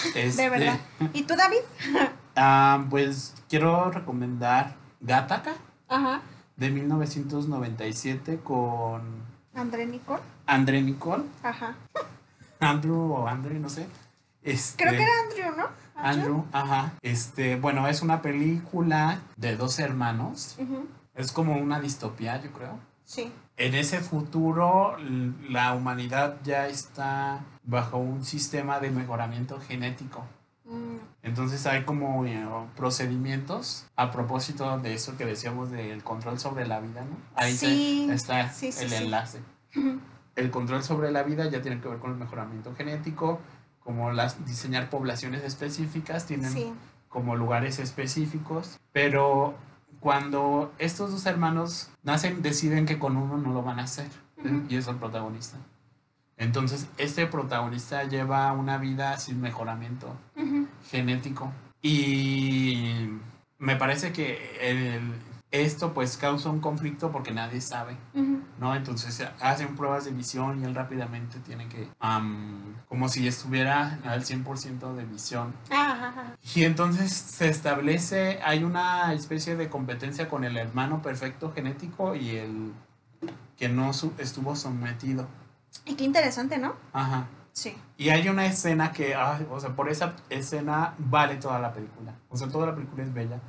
De 0.14 0.28
Este, 0.28 0.50
verdad. 0.50 0.80
¿Y 1.14 1.24
tú, 1.24 1.36
David? 1.36 1.58
ah, 2.36 2.86
pues 2.90 3.34
quiero 3.50 3.90
recomendar 3.92 4.76
Gattaca 5.02 5.54
Ajá. 5.88 6.22
De 6.60 6.70
1997 6.70 8.40
con 8.44 9.02
André 9.56 9.86
Nicole. 9.86 10.22
André 10.46 10.82
Nicole, 10.82 11.24
Ajá. 11.42 11.76
Andrew 12.60 13.14
o 13.14 13.28
Andre, 13.28 13.60
no 13.60 13.70
sé. 13.70 13.88
Este, 14.44 14.84
Creo 14.84 14.98
que 14.98 15.04
era 15.04 15.12
Andrew, 15.24 15.58
¿no? 15.58 15.68
Andrew, 15.96 16.46
ajá. 16.52 16.94
Este, 17.02 17.56
bueno, 17.56 17.88
es 17.88 18.02
una 18.02 18.22
película 18.22 19.22
de 19.38 19.56
dos 19.56 19.80
hermanos. 19.80 20.58
Es 21.16 21.32
como 21.32 21.56
una 21.58 21.80
distopía, 21.80 22.42
yo 22.42 22.52
creo. 22.52 22.80
Sí. 23.04 23.32
En 23.58 23.74
ese 23.76 24.00
futuro, 24.00 24.96
la 25.50 25.74
humanidad 25.74 26.38
ya 26.44 26.68
está 26.68 27.42
bajo 27.64 27.98
un 27.98 28.24
sistema 28.24 28.80
de 28.80 28.92
mejoramiento 28.92 29.60
genético. 29.60 30.26
Entonces 31.24 31.66
hay 31.66 31.84
como 31.84 32.26
eh, 32.26 32.46
procedimientos 32.76 33.86
a 33.96 34.12
propósito 34.12 34.78
de 34.80 34.94
eso 34.94 35.18
que 35.18 35.26
decíamos 35.26 35.72
del 35.72 36.04
control 36.04 36.40
sobre 36.40 36.68
la 36.68 36.80
vida, 36.80 37.02
¿no? 37.02 37.18
Ahí 37.36 37.56
te- 37.58 38.14
está 38.14 38.50
sí, 38.52 38.72
sí, 38.72 38.86
el 38.86 38.94
enlace. 38.94 39.40
El 40.36 40.52
control 40.52 40.84
sobre 40.84 41.12
la 41.12 41.24
vida 41.24 41.50
ya 41.50 41.62
tiene 41.62 41.82
que 41.82 41.88
ver 41.88 42.00
con 42.00 42.12
el 42.12 42.18
mejoramiento 42.18 42.74
genético, 42.76 43.40
como 43.84 44.12
las 44.12 44.46
diseñar 44.46 44.90
poblaciones 44.90 45.44
específicas, 45.44 46.26
tienen 46.26 46.74
como 47.10 47.36
lugares 47.36 47.80
específicos, 47.80 48.80
pero 48.92 49.56
cuando 50.00 50.72
estos 50.78 51.12
dos 51.12 51.26
hermanos 51.26 51.90
nacen 52.04 52.42
deciden 52.42 52.86
que 52.86 53.00
con 53.00 53.18
uno 53.18 53.38
no 53.38 53.52
lo 53.52 53.64
van 53.64 53.80
a 53.80 53.84
hacer 53.84 54.08
Ujú. 54.38 54.64
y 54.70 54.76
es 54.78 54.88
el 54.88 54.96
protagonista. 54.96 55.58
Entonces, 56.38 56.88
este 56.98 57.26
protagonista 57.28 58.06
lleva 58.06 58.54
una 58.54 58.78
vida 58.78 59.18
sin 59.18 59.42
mejoramiento 59.42 60.16
Ujú. 60.38 60.59
Genético 60.90 61.52
y 61.82 63.10
me 63.58 63.76
parece 63.76 64.12
que 64.14 64.58
el- 64.62 65.14
esto 65.52 65.94
pues 65.94 66.16
causa 66.18 66.50
un 66.50 66.60
conflicto 66.60 67.12
porque 67.12 67.32
nadie 67.32 67.60
sabe. 67.62 67.96
¿no? 68.60 68.76
Entonces 68.76 69.26
hacen 69.40 69.76
pruebas 69.78 70.04
de 70.04 70.12
visión 70.12 70.62
y 70.62 70.66
él 70.66 70.76
rápidamente 70.76 71.40
tiene 71.40 71.68
que, 71.70 71.88
am, 72.02 72.76
como 72.90 73.08
si 73.08 73.26
estuviera 73.26 74.00
al 74.04 74.26
100% 74.26 74.94
de 74.96 75.06
visión. 75.06 75.54
Ah. 75.72 76.34
Y 76.54 76.66
entonces 76.66 77.12
se 77.14 77.48
establece, 77.48 78.40
hay 78.44 78.66
una 78.66 79.14
especie 79.14 79.56
de 79.56 79.70
competencia 79.70 80.28
con 80.28 80.44
el 80.44 80.58
hermano 80.58 81.02
perfecto 81.02 81.54
genético 81.56 82.16
y 82.16 82.32
el 82.36 82.74
que 83.58 83.70
no 83.70 83.94
su- 83.94 84.14
estuvo 84.18 84.56
sometido. 84.58 85.26
Y 85.86 85.96
qué 85.96 86.04
interesante, 86.04 86.58
¿no? 86.58 86.76
Ajá. 86.92 87.26
Sí. 87.60 87.76
Y 87.98 88.08
hay 88.10 88.30
una 88.30 88.46
escena 88.46 88.94
que, 88.94 89.16
ay, 89.16 89.46
o 89.52 89.60
sea, 89.60 89.72
por 89.76 89.90
esa 89.90 90.14
escena 90.30 90.94
vale 90.98 91.36
toda 91.36 91.60
la 91.60 91.74
película. 91.74 92.14
O 92.30 92.38
sea, 92.38 92.48
toda 92.48 92.68
la 92.68 92.76
película 92.76 93.04
es 93.04 93.14
bella. 93.14 93.40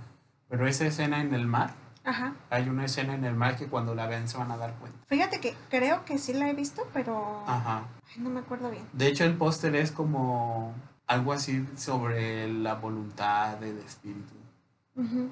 Pero 0.49 0.67
esa 0.67 0.85
escena 0.85 1.21
en 1.21 1.33
el 1.33 1.47
mar, 1.47 1.75
Ajá. 2.05 2.33
hay 2.51 2.69
una 2.69 2.87
escena 2.87 3.15
en 3.15 3.25
el 3.25 3.37
mar 3.37 3.57
que 3.57 3.67
cuando 3.69 3.95
la 3.95 4.07
vean 4.09 4.29
se 4.29 4.37
van 4.37 4.51
a 4.51 4.57
dar 4.57 4.75
cuenta. 4.75 4.99
Fíjate 5.07 5.39
que 5.39 5.55
creo 5.69 6.05
que 6.05 6.19
sí 6.19 6.33
la 6.33 6.49
he 6.49 6.55
visto, 6.55 6.89
pero 6.93 7.45
Ajá. 7.47 7.85
Ay, 8.09 8.21
no 8.23 8.31
me 8.31 8.41
acuerdo 8.41 8.69
bien. 8.69 8.85
De 8.93 9.07
hecho, 9.07 9.23
el 9.25 9.37
póster 9.37 9.77
es 9.77 9.93
como 9.93 10.75
algo 11.07 11.33
así 11.33 11.65
sobre 11.77 12.53
la 12.53 12.75
voluntad 12.75 13.59
del 13.59 13.79
espíritu. 13.79 14.35
Ujú. 14.97 15.29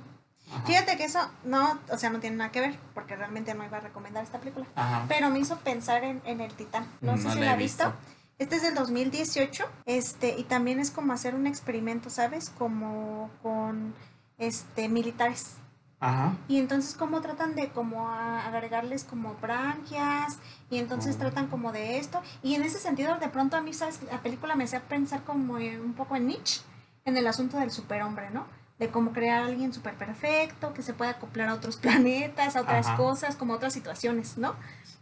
Ajá. 0.53 0.65
Fíjate 0.67 0.97
que 0.97 1.05
eso 1.05 1.19
no, 1.45 1.79
o 1.91 1.99
sea, 1.99 2.11
no 2.11 2.21
tiene 2.21 2.37
nada 2.37 2.53
que 2.53 2.61
ver, 2.61 2.79
porque 2.95 3.17
realmente 3.17 3.53
no 3.55 3.65
iba 3.65 3.77
a 3.79 3.81
recomendar 3.81 4.23
esta 4.23 4.39
película. 4.39 4.67
Ajá. 4.77 5.05
Pero 5.09 5.31
me 5.31 5.41
hizo 5.41 5.57
pensar 5.59 6.05
en, 6.05 6.23
en 6.25 6.41
el 6.41 6.53
Titán. 6.55 6.87
No, 7.01 7.17
sé 7.19 7.25
No 7.25 7.33
si 7.35 7.41
la 7.41 7.47
he 7.47 7.49
has 7.51 7.59
visto. 7.59 7.85
visto. 7.85 7.99
Este 8.39 8.57
es 8.57 8.63
del 8.63 8.75
2018, 8.75 9.65
este, 9.87 10.37
y 10.39 10.45
también 10.45 10.79
es 10.79 10.91
como 10.93 11.13
hacer 11.13 11.35
un 11.35 11.47
experimento, 11.47 12.09
¿sabes? 12.09 12.51
Como 12.51 13.31
con 13.43 13.95
este 14.39 14.89
militares. 14.89 15.57
Ajá. 16.01 16.37
Y 16.47 16.61
entonces 16.61 16.95
como 16.95 17.21
tratan 17.21 17.57
de 17.57 17.71
como 17.71 18.09
agregarles 18.09 19.03
como 19.03 19.35
branquias 19.35 20.39
y 20.71 20.79
entonces 20.79 21.17
Oh. 21.17 21.19
tratan 21.19 21.49
como 21.49 21.73
de 21.73 21.99
esto. 21.99 22.23
Y 22.45 22.55
en 22.55 22.63
ese 22.63 22.79
sentido 22.79 23.17
de 23.19 23.29
pronto 23.29 23.57
a 23.57 23.61
mí, 23.61 23.75
¿sabes? 23.75 24.01
La 24.05 24.23
película 24.23 24.55
me 24.55 24.63
hacía 24.65 24.81
pensar 24.83 25.25
como 25.25 25.55
un 25.55 25.95
poco 25.97 26.15
en 26.15 26.29
Nietzsche, 26.29 26.61
en 27.05 27.17
el 27.17 27.27
asunto 27.27 27.59
del 27.59 27.73
superhombre, 27.73 28.31
¿no? 28.31 28.47
De 28.79 28.91
cómo 28.91 29.13
crear 29.13 29.43
a 29.43 29.47
alguien 29.47 29.73
súper 29.73 29.95
perfecto, 29.97 30.73
que 30.73 30.83
se 30.85 30.95
pueda 30.95 31.11
acoplar 31.11 31.49
a 31.49 31.55
otros 31.55 31.77
planetas, 31.79 32.55
a 32.55 32.61
otras 32.61 32.87
Ajá. 32.87 32.97
cosas, 32.97 33.35
como 33.35 33.55
a 33.55 33.57
otras 33.57 33.73
situaciones, 33.73 34.39
¿no? 34.39 34.55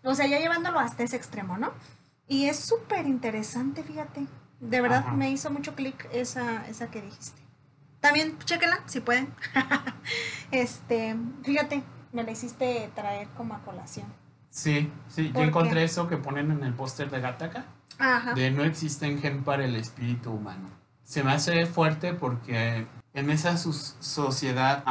O 0.03 0.14
sea, 0.14 0.27
ya 0.27 0.38
llevándolo 0.38 0.79
hasta 0.79 1.03
ese 1.03 1.16
extremo, 1.16 1.59
¿no? 1.59 1.72
Y 2.28 2.46
es 2.46 2.58
súper 2.58 3.06
interesante, 3.06 3.82
fíjate. 3.82 4.26
De 4.60 4.80
verdad 4.80 5.04
Ajá. 5.06 5.12
me 5.12 5.30
hizo 5.30 5.50
mucho 5.50 5.74
clic 5.74 6.08
esa, 6.12 6.66
esa 6.66 6.90
que 6.90 7.02
dijiste. 7.02 7.40
También, 8.00 8.38
chéquenla, 8.44 8.80
si 8.86 9.00
pueden. 9.00 9.32
este, 10.50 11.16
fíjate, 11.42 11.82
me 12.12 12.24
la 12.24 12.32
hiciste 12.32 12.90
traer 12.94 13.28
como 13.36 13.54
a 13.54 13.62
colación. 13.62 14.06
Sí, 14.50 14.90
sí. 15.08 15.32
Yo 15.34 15.42
encontré 15.42 15.84
eso 15.84 16.08
que 16.08 16.16
ponen 16.16 16.50
en 16.50 16.64
el 16.64 16.72
póster 16.72 17.10
de 17.10 17.20
Gattaca. 17.20 17.66
Ajá. 17.98 18.34
de 18.34 18.50
no 18.50 18.62
existen 18.62 19.18
gen 19.20 19.42
para 19.42 19.64
el 19.64 19.74
espíritu 19.74 20.30
humano. 20.30 20.68
Se 21.02 21.24
me 21.24 21.32
hace 21.32 21.64
fuerte 21.64 22.12
porque 22.12 22.86
en 23.16 23.31
esa 23.31 23.57
sociedad 23.57 24.85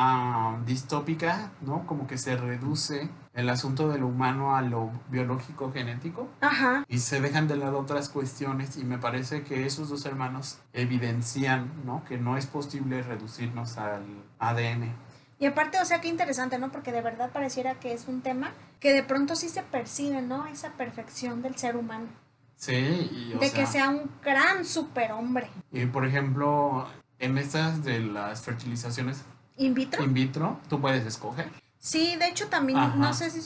distópica, 0.66 1.52
¿no? 1.62 1.86
Como 1.86 2.08
que 2.08 2.18
se 2.18 2.36
reduce 2.36 3.08
el 3.36 3.50
asunto 3.50 3.88
de 3.88 4.00
lo 4.00 4.08
humano 4.08 4.56
a 4.56 4.64
lo 4.64 4.90
biológico 5.10 5.72
genético 5.72 6.28
Ajá. 6.42 6.86
y 6.88 6.98
se 7.00 7.22
dejan 7.22 7.48
de 7.48 7.56
lado 7.56 7.78
otras 7.78 8.10
cuestiones 8.10 8.78
y 8.78 8.84
me 8.84 8.98
parece 8.98 9.44
que 9.44 9.68
esos 9.68 9.90
dos 9.90 10.06
hermanos 10.08 10.58
evidencian, 10.74 11.72
¿no? 11.86 12.04
Que 12.06 12.18
no 12.18 12.36
es 12.36 12.48
posible 12.48 13.04
reducirnos 13.04 13.78
al 13.78 14.04
ADN. 14.40 14.96
Y 15.38 15.46
aparte, 15.46 15.80
o 15.80 15.86
sea, 15.86 16.02
qué 16.02 16.08
interesante, 16.08 16.58
¿no? 16.58 16.72
Porque 16.72 16.92
de 16.92 17.02
verdad 17.02 17.30
pareciera 17.32 17.76
que 17.76 17.94
es 17.94 18.08
un 18.08 18.22
tema 18.22 18.54
que 18.80 18.94
de 18.94 19.04
pronto 19.04 19.36
sí 19.36 19.50
se 19.50 19.62
percibe, 19.62 20.24
¿no? 20.24 20.48
Esa 20.48 20.72
perfección 20.72 21.44
del 21.44 21.58
ser 21.58 21.78
humano. 21.78 22.08
Sí, 22.56 22.74
y 22.74 23.34
o 23.36 23.40
de 23.40 23.52
que 23.52 23.68
sea 23.68 23.90
un 23.90 24.10
gran 24.24 24.66
superhombre. 24.66 25.48
y 25.72 25.86
por 25.86 26.08
ejemplo, 26.08 26.88
en 27.20 27.38
estas 27.38 27.84
de 27.84 28.00
las 28.00 28.42
fertilizaciones 28.42 29.24
¿In 29.58 29.74
vitro? 29.74 30.04
in 30.04 30.14
vitro, 30.14 30.60
tú 30.70 30.82
puedes 30.82 31.06
escoger. 31.06 31.50
Sí, 31.80 32.16
de 32.16 32.28
hecho 32.28 32.48
también, 32.48 32.80
Ajá. 32.80 32.96
no 32.96 33.14
sé 33.14 33.30
si, 33.30 33.42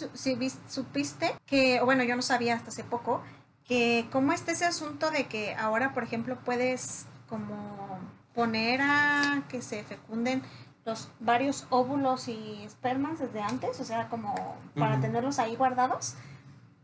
supiste 0.68 1.36
que, 1.46 1.82
bueno, 1.82 2.04
yo 2.04 2.16
no 2.16 2.22
sabía 2.22 2.56
hasta 2.56 2.70
hace 2.70 2.84
poco, 2.84 3.22
que 3.66 4.08
cómo 4.12 4.32
está 4.32 4.54
ese 4.54 4.66
asunto 4.66 5.12
de 5.12 5.28
que 5.28 5.56
ahora, 5.56 5.94
por 5.94 6.04
ejemplo, 6.04 6.38
puedes 6.46 7.06
como 7.28 8.00
poner 8.34 8.82
a 8.82 9.44
que 9.50 9.62
se 9.62 9.84
fecunden 9.84 10.42
los 10.86 11.10
varios 11.20 11.68
óvulos 11.70 12.28
y 12.30 12.64
espermas 12.64 13.20
desde 13.20 13.42
antes, 13.42 13.80
o 13.80 13.84
sea, 13.84 14.08
como 14.08 14.34
para 14.76 15.00
tenerlos 15.02 15.38
ahí 15.38 15.56
guardados. 15.56 16.16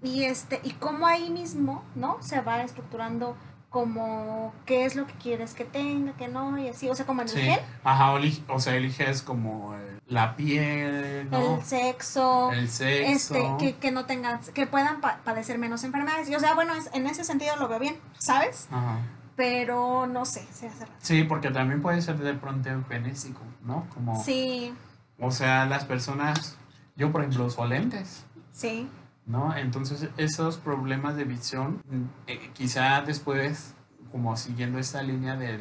Y 0.03 0.25
este, 0.25 0.59
y 0.63 0.71
cómo 0.71 1.07
ahí 1.07 1.29
mismo, 1.29 1.83
¿no? 1.95 2.17
Se 2.21 2.41
va 2.41 2.61
estructurando 2.61 3.35
como 3.75 4.53
qué 4.65 4.85
es 4.85 4.95
lo 4.95 5.05
que 5.05 5.11
quieres 5.15 5.53
que 5.53 5.65
tenga, 5.65 6.13
que 6.13 6.29
no, 6.29 6.57
y 6.57 6.69
así, 6.69 6.88
o 6.89 6.95
sea, 6.95 7.05
como 7.05 7.23
en 7.23 7.27
el 7.27 7.33
Sí. 7.33 7.49
Ajá, 7.83 8.13
o 8.47 8.59
sea, 8.61 8.73
eliges 8.77 9.21
como 9.21 9.75
eh, 9.75 9.99
la 10.07 10.38
piel, 10.38 11.29
¿no? 11.29 11.57
el 11.57 11.61
sexo, 11.61 12.53
El 12.53 12.69
sexo. 12.69 13.35
este, 13.35 13.55
que, 13.59 13.75
que 13.75 13.91
no 13.91 14.05
tengan, 14.05 14.39
que 14.53 14.65
puedan 14.65 15.01
pa- 15.01 15.19
padecer 15.25 15.57
menos 15.57 15.83
enfermedades. 15.83 16.29
Y, 16.29 16.35
o 16.35 16.39
sea, 16.39 16.53
bueno, 16.53 16.73
es- 16.73 16.89
en 16.93 17.05
ese 17.05 17.25
sentido 17.25 17.57
lo 17.57 17.67
veo 17.67 17.79
bien, 17.79 17.97
¿sabes? 18.17 18.69
Ajá. 18.71 18.99
Pero 19.35 20.07
no 20.07 20.23
sé, 20.23 20.47
se 20.53 20.69
hace 20.69 20.85
raro. 20.85 20.97
Sí, 21.01 21.23
porque 21.25 21.51
también 21.51 21.81
puede 21.81 22.01
ser 22.01 22.17
de 22.17 22.33
pronto 22.33 22.69
eugenésico, 22.69 23.41
¿no? 23.61 23.85
Como, 23.93 24.23
Sí, 24.23 24.73
o 25.19 25.31
sea, 25.31 25.65
las 25.65 25.83
personas, 25.83 26.55
yo 26.95 27.11
por 27.11 27.19
ejemplo 27.23 27.43
uso 27.47 27.65
lentes, 27.65 28.25
sí, 28.53 28.88
¿no? 29.25 29.55
Entonces 29.55 30.09
esos 30.17 30.57
problemas 30.57 31.15
de 31.15 31.23
visión, 31.23 31.81
eh, 32.27 32.51
quizá 32.53 33.01
después, 33.01 33.73
como 34.11 34.35
siguiendo 34.38 34.79
esta 34.79 35.01
línea 35.01 35.35
de 35.35 35.59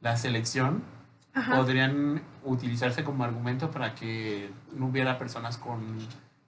la 0.00 0.16
selección, 0.16 0.82
ajá. 1.32 1.56
podrían 1.56 2.22
utilizarse 2.44 3.04
como 3.04 3.24
argumento 3.24 3.70
para 3.70 3.94
que 3.94 4.50
no 4.74 4.86
hubiera 4.86 5.18
personas 5.18 5.58
con 5.58 5.98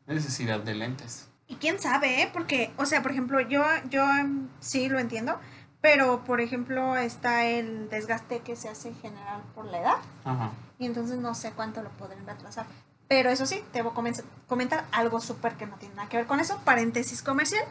necesidad 0.06 0.60
de 0.60 0.74
lentes. 0.74 1.28
Y 1.48 1.56
quién 1.56 1.78
sabe, 1.78 2.22
¿eh? 2.22 2.30
Porque, 2.32 2.72
o 2.76 2.86
sea, 2.86 3.02
por 3.02 3.12
ejemplo, 3.12 3.40
yo, 3.40 3.62
yo 3.88 4.02
em, 4.18 4.48
sí 4.58 4.88
lo 4.88 4.98
entiendo, 4.98 5.38
pero 5.80 6.24
por 6.24 6.40
ejemplo 6.40 6.96
está 6.96 7.44
el 7.44 7.88
desgaste 7.88 8.40
que 8.40 8.56
se 8.56 8.68
hace 8.68 8.88
en 8.88 8.96
general 8.96 9.42
por 9.54 9.66
la 9.66 9.80
edad 9.80 9.96
Ajá. 10.24 10.50
y 10.80 10.86
entonces 10.86 11.18
no 11.18 11.32
sé 11.34 11.52
cuánto 11.52 11.82
lo 11.82 11.90
podrían 11.90 12.26
retrasar. 12.26 12.66
Pero 13.08 13.30
eso 13.30 13.46
sí, 13.46 13.62
te 13.72 13.82
voy 13.82 13.92
a 13.92 13.94
comen- 13.94 14.24
comentar 14.48 14.84
algo 14.92 15.20
súper 15.20 15.54
que 15.56 15.66
no 15.66 15.76
tiene 15.76 15.94
nada 15.94 16.08
que 16.08 16.16
ver 16.16 16.26
con 16.26 16.40
eso, 16.40 16.58
paréntesis 16.64 17.22
comercial, 17.22 17.64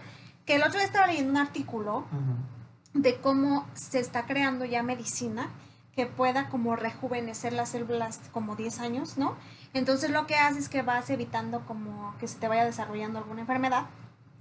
que 0.45 0.55
el 0.55 0.61
otro 0.63 0.73
día 0.73 0.83
estaba 0.83 1.07
leyendo 1.07 1.31
un 1.31 1.37
artículo 1.37 2.05
de 2.93 3.17
cómo 3.19 3.65
se 3.73 3.99
está 3.99 4.25
creando 4.25 4.63
ya 4.65 4.81
medicina 4.83 5.49
que 5.93 6.05
pueda 6.05 6.49
como 6.49 6.75
rejuvenecer 6.75 7.53
las 7.53 7.69
células 7.69 8.19
como 8.31 8.55
10 8.55 8.79
años, 8.79 9.17
¿no? 9.17 9.35
Entonces 9.73 10.09
lo 10.11 10.25
que 10.27 10.35
hace 10.35 10.59
es 10.59 10.69
que 10.69 10.81
vas 10.81 11.09
evitando 11.09 11.65
como 11.65 12.15
que 12.19 12.27
se 12.27 12.37
te 12.37 12.47
vaya 12.47 12.63
desarrollando 12.65 13.19
alguna 13.19 13.41
enfermedad, 13.41 13.85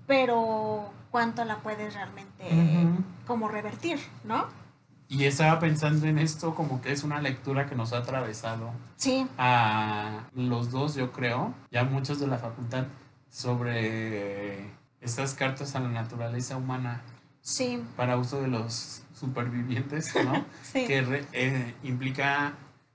pero 0.06 0.90
cuánto 1.10 1.44
la 1.44 1.58
puedes 1.58 1.94
realmente 1.94 2.44
como 3.26 3.48
revertir, 3.48 3.98
¿no? 4.24 4.46
Y 5.14 5.24
estaba 5.26 5.58
pensando 5.60 6.06
en 6.06 6.18
esto 6.18 6.54
como 6.54 6.80
que 6.82 6.90
es 6.92 7.04
una 7.04 7.20
lectura 7.20 7.66
que 7.66 7.74
nos 7.76 7.92
ha 7.92 7.98
atravesado 7.98 8.70
Sí, 8.96 9.26
a 9.38 10.24
los 10.34 10.70
dos, 10.72 10.94
yo 10.96 11.12
creo, 11.12 11.54
ya 11.70 11.84
muchos 11.84 12.18
de 12.18 12.26
la 12.26 12.38
facultad, 12.38 12.86
sobre 13.30 14.70
estas 15.00 15.34
cartas 15.34 15.74
a 15.76 15.80
la 15.80 15.88
naturaleza 15.88 16.56
humana 16.56 17.02
sí, 17.42 17.82
para 17.96 18.16
uso 18.16 18.40
de 18.40 18.48
los 18.48 19.02
supervivientes, 19.14 20.12
¿no? 20.24 20.44
sí. 20.62 20.86
que 20.86 21.02
re- 21.02 21.26
eh, 21.32 21.74
implica 21.82 22.54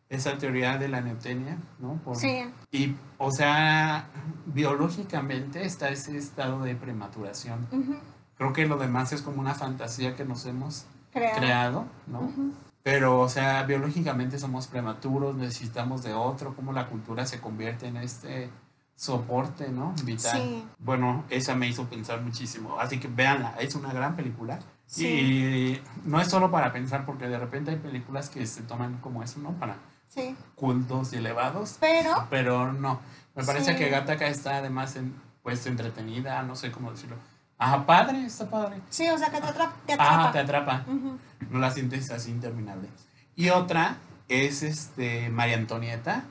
esa 0.10 0.38
teoría 0.38 0.78
de 0.78 0.88
la 0.90 1.02
neotenia, 1.02 1.58
¿no? 1.80 1.94
Por- 2.04 2.16
Sí, 2.18 2.42
Y, 2.72 2.96
o 3.18 3.32
sea, 3.32 4.08
biológicamente 4.48 5.64
está 5.66 5.90
ese 5.90 6.18
estado 6.18 6.62
de 6.64 6.76
prematuración. 6.76 7.68
Creo 8.38 8.54
que 8.54 8.66
lo 8.68 8.78
demás 8.78 9.14
es 9.14 9.22
como 9.22 9.40
una 9.40 9.54
fantasía 9.56 10.16
que 10.16 10.26
nos 10.26 10.46
hemos 10.46 10.86
creado, 11.12 11.86
¿no? 12.08 12.32
Pero, 12.84 13.20
o 13.20 13.30
sea, 13.30 13.64
biológicamente 13.64 14.40
somos 14.40 14.68
prematuros, 14.68 15.36
necesitamos 15.36 16.02
de 16.04 16.14
otro, 16.14 16.56
cómo 16.56 16.74
la 16.74 16.88
cultura 16.88 17.26
se 17.26 17.40
convierte 17.40 17.88
en 17.88 17.98
este 17.98 18.50
soporte, 18.96 19.70
¿no? 19.70 19.94
Vital. 20.04 20.38
Sí. 20.42 20.66
Bueno, 20.80 21.24
esa 21.30 21.56
me 21.56 21.68
hizo 21.68 21.86
pensar 21.86 22.22
muchísimo. 22.22 22.80
Así 22.80 23.00
que 23.00 23.08
véanla, 23.08 23.56
es 23.60 23.76
una 23.76 23.94
gran 23.94 24.16
película. 24.16 24.60
Sí. 24.86 25.06
Y 25.08 25.82
no 26.06 26.20
es 26.20 26.28
solo 26.28 26.50
para 26.52 26.74
pensar, 26.74 27.06
porque 27.06 27.28
de 27.28 27.38
repente 27.38 27.72
hay 27.72 27.78
películas 27.78 28.30
que 28.30 28.46
se 28.46 28.64
toman 28.64 28.98
como 28.98 29.24
eso, 29.24 29.40
¿no? 29.40 29.52
Para 29.54 29.78
Sí, 30.10 30.36
cultos 30.56 31.14
y 31.14 31.18
elevados. 31.18 31.78
pero 31.80 32.28
Pero 32.32 32.74
no, 32.74 33.00
me 33.36 33.44
parece 33.44 33.76
que 33.76 33.90
Gattaca 33.90 34.28
está 34.28 34.58
además 34.58 34.96
en, 34.96 35.14
pues 35.44 35.66
entretenida, 35.68 36.42
no 36.42 36.56
sé 36.56 36.72
cómo 36.72 36.92
decirlo. 36.92 37.16
Ajá, 37.60 37.86
padre, 37.86 38.26
está 38.26 38.50
padre. 38.50 38.82
sí, 38.90 39.08
o 39.10 39.18
sea 39.18 39.30
que 39.30 39.40
te 39.42 39.48
atrapa. 39.48 39.74
Te 39.86 39.94
Ah, 39.94 39.96
atrapa. 40.30 40.32
te 40.32 40.40
atrapa. 40.40 40.86
No 41.50 41.60
la 41.60 41.70
sientes 41.72 42.10
así 42.10 42.32
interminable. 42.32 42.88
Y 43.36 43.50
otra 43.50 43.98
es 44.30 44.64
este 44.64 45.30
María 45.30 45.58
Antonieta 45.58 46.24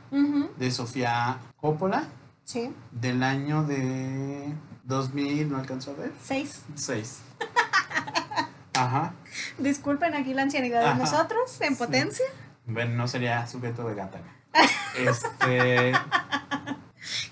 de 0.56 0.70
Sofía 0.70 1.38
Coppola 1.60 2.04
Sí, 2.44 2.72
del 2.92 3.22
año 3.22 3.62
de 3.64 4.54
2000, 4.84 5.50
¿no 5.50 5.58
alcanzó 5.58 5.90
a 5.90 5.94
ver? 5.94 6.12
seis. 6.22 6.62
6. 6.76 7.20
Ajá. 8.74 9.12
Disculpen 9.58 10.14
aquí 10.14 10.32
la 10.32 10.42
ancianidad 10.42 10.94
de 10.94 10.98
nosotros 11.00 11.60
en 11.60 11.74
Sí. 11.74 11.78
potencia. 11.84 12.24
Bueno, 12.66 12.94
no 12.96 13.06
sería 13.08 13.46
sujeto 13.46 13.86
de 13.86 13.94
Gattaca. 13.94 14.32
Este, 14.98 15.92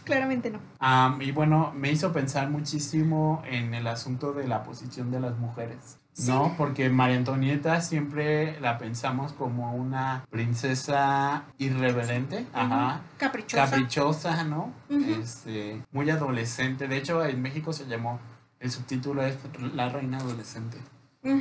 Claramente 0.06 0.50
no. 0.50 0.60
am, 0.78 1.20
y 1.20 1.32
bueno, 1.32 1.72
me 1.74 1.90
hizo 1.90 2.12
pensar 2.12 2.48
muchísimo 2.48 3.42
en 3.44 3.74
el 3.74 3.86
asunto 3.86 4.32
de 4.32 4.46
la 4.46 4.62
posición 4.62 5.10
de 5.10 5.20
las 5.20 5.36
mujeres. 5.36 5.98
¿No? 6.26 6.54
Porque 6.56 6.88
María 6.88 7.18
Antonieta 7.18 7.82
siempre 7.82 8.58
la 8.60 8.78
pensamos 8.78 9.34
como 9.34 9.74
una 9.74 10.24
princesa 10.30 11.44
irreverente, 11.58 12.46
ajá, 12.54 13.02
Caprichosa. 13.18 13.64
caprichosa, 13.70 14.44
¿no? 14.44 14.72
Este, 14.88 15.82
muy 15.92 16.08
adolescente. 16.08 16.88
De 16.88 16.96
hecho, 16.96 17.22
en 17.22 17.42
México 17.42 17.74
se 17.74 17.86
llamó, 17.86 18.18
el 18.60 18.70
subtítulo 18.70 19.20
es 19.22 19.36
La 19.74 19.90
Reina 19.90 20.16
Adolescente. 20.16 20.78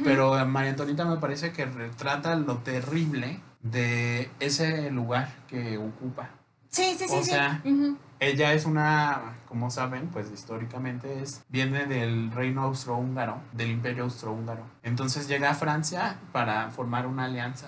Pero 0.03 0.43
María 0.45 0.71
Antonieta 0.71 1.05
me 1.05 1.17
parece 1.17 1.51
que 1.53 1.65
retrata 1.65 2.35
lo 2.35 2.57
terrible 2.57 3.39
de 3.61 4.29
ese 4.39 4.89
lugar 4.91 5.29
que 5.47 5.77
ocupa. 5.77 6.31
Sí, 6.75 6.95
sí, 6.97 7.07
sí, 7.07 7.15
o 7.15 7.23
sí. 7.23 7.29
sea, 7.31 7.61
Ujú, 7.63 7.97
Ella 8.19 8.53
es 8.53 8.65
una, 8.65 9.35
como 9.47 9.69
saben, 9.71 10.07
pues 10.07 10.29
históricamente 10.31 11.21
es, 11.21 11.41
viene 11.49 11.85
del 11.85 12.31
reino 12.31 12.63
austrohúngaro, 12.63 13.37
del 13.53 13.71
imperio 13.71 14.03
austrohúngaro. 14.03 14.63
Entonces 14.83 15.27
llega 15.27 15.51
a 15.51 15.53
Francia 15.53 16.17
para 16.33 16.69
formar 16.71 17.07
una 17.07 17.25
alianza 17.25 17.67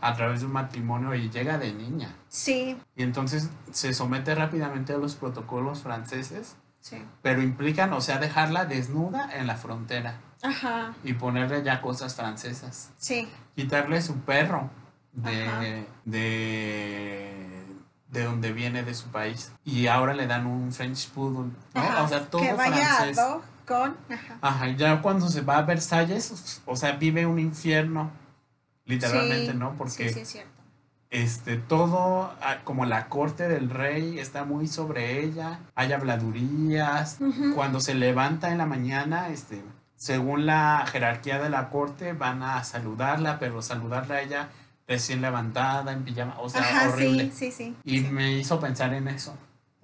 a 0.00 0.14
través 0.14 0.40
de 0.40 0.46
un 0.46 0.52
matrimonio 0.52 1.14
y 1.14 1.28
llega 1.30 1.56
de 1.58 1.72
niña. 1.72 2.14
Sí, 2.28 2.76
Y 2.94 3.02
entonces 3.02 3.48
se 3.72 3.92
somete 3.94 4.34
rápidamente 4.34 4.92
a 4.92 4.98
los 4.98 5.14
protocolos 5.16 5.80
franceses, 5.82 6.56
sí. 6.80 7.02
pero 7.22 7.42
implican, 7.42 7.92
o 7.94 8.00
sea, 8.00 8.18
dejarla 8.18 8.64
desnuda 8.66 9.28
en 9.36 9.46
la 9.46 9.56
frontera 9.56 10.20
Ajá, 10.42 10.94
y 11.04 11.14
ponerle 11.14 11.62
ya 11.62 11.80
cosas 11.82 12.14
francesas. 12.14 12.90
sí. 12.98 13.28
quitarle 13.56 14.00
su 14.02 14.14
perro 14.20 14.70
de, 15.12 15.42
Ajá. 15.48 15.60
de, 16.04 17.59
de 18.10 18.24
donde 18.24 18.52
viene 18.52 18.82
de 18.82 18.94
su 18.94 19.06
país. 19.08 19.52
Y 19.64 19.86
ahora 19.86 20.14
le 20.14 20.26
dan 20.26 20.46
un 20.46 20.72
French 20.72 21.08
Poodle, 21.10 21.52
¿no? 21.74 21.80
Ajá, 21.80 22.02
o 22.02 22.08
sea, 22.08 22.26
todo 22.26 22.42
que 22.42 22.52
vaya 22.52 22.76
francés. 22.96 23.18
a 23.18 23.22
dog 23.28 23.42
con. 23.66 23.96
Ajá. 24.10 24.38
Ajá, 24.40 24.68
ya 24.68 25.00
cuando 25.00 25.28
se 25.28 25.42
va 25.42 25.58
a 25.58 25.62
Versalles, 25.62 26.60
o 26.66 26.74
sea, 26.76 26.92
vive 26.92 27.24
un 27.26 27.38
infierno, 27.38 28.10
literalmente, 28.84 29.52
Sí, 29.52 29.58
¿no? 29.58 29.74
Porque 29.78 30.08
Sí, 30.08 30.14
sí, 30.14 30.20
es 30.20 30.28
cierto. 30.28 30.50
este, 31.10 31.56
todo, 31.56 32.34
ah, 32.42 32.58
como 32.64 32.84
la 32.84 33.08
corte 33.08 33.48
del 33.48 33.70
rey 33.70 34.18
está 34.18 34.44
muy 34.44 34.66
sobre 34.66 35.22
ella, 35.24 35.60
hay 35.74 35.92
habladurías, 35.92 37.18
Ujú. 37.20 37.54
cuando 37.54 37.80
se 37.80 37.94
levanta 37.94 38.50
en 38.50 38.58
la 38.58 38.66
mañana, 38.66 39.28
este, 39.28 39.62
según 39.96 40.46
la 40.46 40.84
jerarquía 40.90 41.38
de 41.38 41.50
la 41.50 41.68
corte, 41.68 42.12
van 42.12 42.42
a 42.42 42.64
saludarla, 42.64 43.38
pero 43.38 43.60
saludarla 43.62 44.16
a 44.16 44.20
ella 44.22 44.48
recién 44.90 45.22
levantada, 45.22 45.92
en 45.92 46.02
pijama, 46.04 46.34
o 46.40 46.48
sea, 46.50 46.60
Ajá, 46.62 46.88
horrible. 46.90 47.30
sí, 47.32 47.52
sí, 47.52 47.52
sí. 47.52 47.76
Y 47.84 48.00
sí. 48.00 48.08
me 48.10 48.32
hizo 48.32 48.58
pensar 48.58 48.92
en 48.92 49.06
eso. 49.08 49.34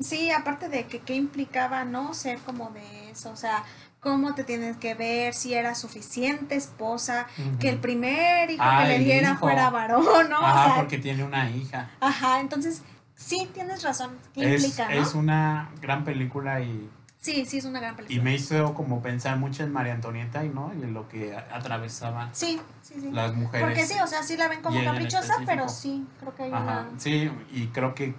Sí, 0.01 0.31
aparte 0.33 0.69
de 0.69 0.87
que 0.87 0.99
qué 0.99 1.15
implicaba 1.15 1.85
no 1.85 2.13
ser 2.13 2.39
como 2.41 2.71
de 2.71 3.11
eso, 3.13 3.31
o 3.31 3.37
sea, 3.37 3.63
cómo 4.01 4.35
te 4.35 4.43
tienes 4.45 4.77
que 4.77 4.95
ver, 4.95 5.33
si 5.33 5.55
era 5.55 5.75
suficiente 5.77 6.57
esposa, 6.57 7.27
que 7.61 7.69
el 7.71 7.79
primer 7.79 8.51
hijo 8.51 8.63
Ah, 8.65 8.83
que 8.83 8.89
le 8.89 8.99
diera 9.05 9.31
hijo. 9.31 9.39
fuera 9.39 9.71
varón, 9.71 10.05
¿no? 10.29 10.39
Ajá, 10.45 10.61
o 10.61 10.67
sea, 10.67 10.77
porque 10.77 10.99
tiene 10.99 11.23
una 11.25 11.49
hija. 11.51 11.89
ajá, 12.01 12.41
entonces 12.41 12.83
sí 13.15 13.49
tienes 13.55 13.83
razón, 13.85 14.11
¿qué 14.35 14.55
Es, 14.57 14.65
implica, 14.65 14.89
no? 14.93 15.01
es 15.01 15.15
una 15.15 15.71
gran 15.81 16.05
película 16.05 16.61
y, 16.61 16.91
Sí, 17.27 17.45
sí, 17.45 17.59
es 17.59 17.65
una 17.65 17.81
gran 17.81 17.95
y 17.95 17.97
película. 17.97 18.23
me 18.23 18.35
hizo 18.35 18.73
como 18.75 19.03
pensar 19.03 19.37
mucho 19.37 19.65
en 19.65 19.73
María 19.73 19.95
Antonieta 19.95 20.45
y, 20.45 20.49
¿no? 20.49 20.73
y 20.79 20.83
en 20.83 20.95
lo 20.95 21.09
que 21.09 21.37
atravesaban 21.37 22.33
Sí, 22.33 22.61
sí, 22.83 22.95
sí. 23.01 23.11
las 23.11 23.35
mujeres. 23.35 23.67
Porque 23.67 23.85
sí, 23.85 23.95
o 24.01 24.07
sea, 24.07 24.23
sí 24.23 24.37
la 24.37 24.47
ven 24.49 24.63
como 24.63 24.81
Y 24.81 24.85
caprichosa, 24.85 25.35
pero 25.45 25.69
sí, 25.69 26.07
creo 26.21 26.35
que 26.37 26.45
hay 26.45 26.53
Ajá, 26.53 26.87
una... 26.89 27.01
sí, 27.01 27.31
y 27.53 27.67
creo 27.69 27.95
que 27.97 28.15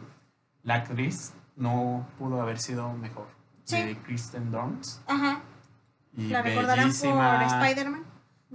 la 0.63 0.76
actriz 0.76 1.32
no 1.56 2.06
pudo 2.20 2.41
haber 2.41 2.60
sido 2.60 2.91
mejor. 2.93 3.28
Sí. 3.63 3.82
De 3.82 3.98
Kristen 3.98 4.52
Dunst. 4.52 5.02
Ajá, 5.10 5.41
Y 6.15 6.28
la 6.28 6.41
recordarán 6.41 6.91
por 6.91 7.43
Spider-Man. 7.43 8.04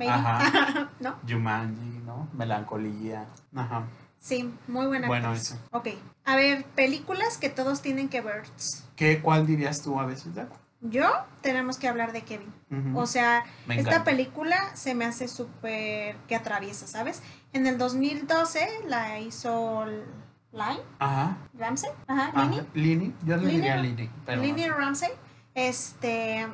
Ajá. 0.09 0.91
¿no? 1.01 1.17
Jumanji, 1.29 1.99
¿no? 2.05 2.29
Melancolía. 2.35 3.27
Ajá. 3.55 3.85
Sí, 4.19 4.55
muy 4.69 4.87
buena 4.87 5.07
Bueno, 5.09 5.29
actriz. 5.29 5.53
eso. 5.53 5.59
Ok, 5.73 5.89
a 6.25 6.37
ver, 6.37 6.65
películas 6.77 7.39
que 7.39 7.49
todos 7.49 7.81
tienen 7.83 8.09
que 8.09 8.21
ver. 8.21 8.43
¿Qué, 8.97 9.21
¿Cuál 9.21 9.47
dirías 9.47 9.83
tú 9.83 9.99
a 9.99 10.07
veces? 10.07 10.35
Jack? 10.35 10.49
Yo, 10.81 11.09
tenemos 11.43 11.79
que 11.79 11.87
hablar 11.89 12.13
de 12.13 12.23
Kevin. 12.23 12.53
O 12.97 13.07
sea, 13.07 13.45
Me 13.67 13.77
esta 13.77 13.91
encanta. 13.91 14.05
película 14.11 14.57
se 14.75 14.95
me 14.95 15.05
hace 15.05 15.29
súper 15.29 16.17
que 16.27 16.35
atraviesa, 16.35 16.87
¿sabes? 16.89 17.23
En 17.53 17.67
el 17.69 17.79
2012 17.79 18.67
la 18.89 19.21
hizo 19.21 19.85
Line 20.53 20.81
Ajá. 20.99 21.37
Ramsey, 21.55 21.91
ajá. 22.09 22.33
Lini, 22.45 22.67
Lini. 22.75 23.15
Yo 23.25 23.37
le 23.37 23.45
Lini- 23.45 23.51
diría 23.53 23.77
Lini. 23.77 24.11
Pero 24.27 24.43
Lini 24.43 24.67
no. 24.67 24.75
Ramsey. 24.77 25.11
Este, 25.55 26.49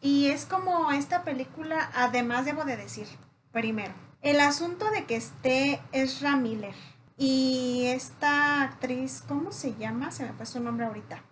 y 0.00 0.28
es 0.28 0.46
como 0.46 0.92
esta 0.92 1.24
película, 1.24 1.90
además 1.94 2.44
debo 2.44 2.64
de 2.64 2.76
decir, 2.76 3.08
primero, 3.52 3.92
el 4.22 4.40
asunto 4.40 4.88
de 4.92 5.04
que 5.04 5.16
esté 5.16 5.80
Ezra 5.92 6.36
Miller 6.36 6.74
y 7.16 7.86
esta 7.86 8.62
actriz, 8.62 9.24
¿cómo 9.26 9.50
se 9.50 9.74
llama? 9.74 10.10
Se 10.12 10.24
me 10.24 10.32
fue 10.32 10.46
su 10.46 10.60
nombre 10.60 10.86
ahorita. 10.86 11.22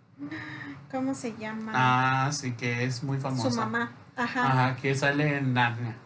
¿Cómo 0.91 1.15
se 1.15 1.35
llama? 1.37 1.73
Ah, 1.75 2.31
sí, 2.33 2.53
que 2.53 2.85
es 2.85 3.03
muy 3.03 3.19
famosa. 3.19 3.51
su 3.51 3.57
mamá. 3.57 3.93
Ajá. 4.17 4.47
Ajá, 4.47 4.77
que 4.77 4.95
sale 4.95 5.37
en 5.39 5.53
Narnia. 5.53 5.97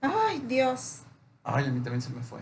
Ay, 0.00 0.42
Dios. 0.48 1.00
Ay, 1.44 1.66
a 1.66 1.68
mí 1.70 1.80
también 1.80 2.00
se 2.02 2.10
me 2.10 2.22
fue. 2.22 2.40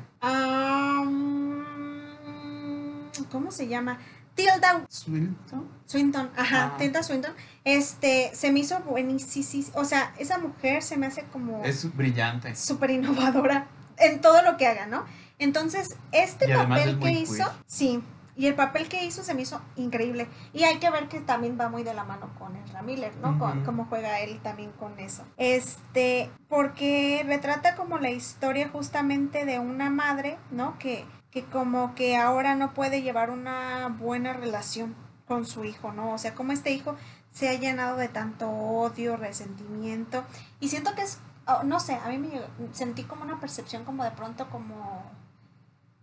¿Cómo 3.30 3.50
se 3.50 3.68
llama? 3.68 3.98
Tilda 4.34 4.84
Swinton. 4.88 5.68
Swinton, 5.84 6.30
ajá, 6.36 6.72
Ah. 6.74 6.76
Tilda 6.78 7.02
Swinton, 7.02 7.32
este, 7.64 8.30
se 8.34 8.50
me 8.52 8.60
hizo 8.60 8.78
buenísimo, 8.80 9.68
o 9.74 9.84
sea, 9.84 10.14
esa 10.18 10.38
mujer 10.38 10.82
se 10.82 10.96
me 10.96 11.06
hace 11.06 11.24
como 11.24 11.62
Es 11.64 11.94
brillante. 11.96 12.54
súper 12.56 12.90
innovadora 12.90 13.66
en 13.98 14.20
todo 14.20 14.42
lo 14.42 14.56
que 14.56 14.66
haga, 14.66 14.86
¿no? 14.86 15.04
Entonces, 15.38 15.96
este 16.12 16.50
Y 16.50 16.54
papel 16.54 16.88
es 16.90 16.96
que 16.96 17.10
hizo, 17.12 17.34
queer. 17.34 17.48
sí, 17.66 18.02
y 18.40 18.46
el 18.46 18.54
papel 18.54 18.88
que 18.88 19.04
hizo 19.04 19.22
se 19.22 19.34
me 19.34 19.42
hizo 19.42 19.60
increíble. 19.76 20.26
Y 20.54 20.64
hay 20.64 20.78
que 20.78 20.88
ver 20.90 21.08
que 21.08 21.20
también 21.20 21.58
va 21.60 21.68
muy 21.68 21.82
de 21.82 21.92
la 21.92 22.04
mano 22.04 22.30
con 22.38 22.56
Ezra 22.56 22.80
Miller, 22.80 23.14
¿no? 23.18 23.38
Con- 23.38 23.62
cómo 23.66 23.84
juega 23.84 24.20
él 24.20 24.40
también 24.42 24.72
con 24.72 24.98
eso. 24.98 25.26
Este, 25.36 26.30
porque 26.48 27.22
retrata 27.26 27.76
como 27.76 27.98
la 27.98 28.08
historia 28.08 28.70
justamente 28.70 29.44
de 29.44 29.58
una 29.58 29.90
madre, 29.90 30.38
¿no? 30.50 30.78
Que, 30.78 31.04
que 31.30 31.44
como 31.44 31.94
que 31.94 32.16
ahora 32.16 32.54
no 32.54 32.72
puede 32.72 33.02
llevar 33.02 33.28
una 33.28 33.88
buena 33.88 34.32
relación 34.32 34.94
con 35.28 35.44
su 35.44 35.66
hijo, 35.66 35.92
¿no? 35.92 36.14
O 36.14 36.16
sea, 36.16 36.34
como 36.34 36.52
este 36.52 36.70
hijo 36.70 36.96
se 37.30 37.50
ha 37.50 37.52
llenado 37.52 37.98
de 37.98 38.08
tanto 38.08 38.48
odio, 38.50 39.18
resentimiento. 39.18 40.24
Y 40.60 40.68
siento 40.68 40.94
que 40.94 41.02
es, 41.02 41.18
oh, 41.46 41.62
no 41.64 41.78
sé, 41.78 41.92
a 41.92 42.08
mí 42.08 42.16
me 42.16 42.40
sentí 42.72 43.02
como 43.04 43.22
una 43.22 43.38
percepción 43.38 43.84
como 43.84 44.02
de 44.02 44.12
pronto 44.12 44.48
como 44.48 45.02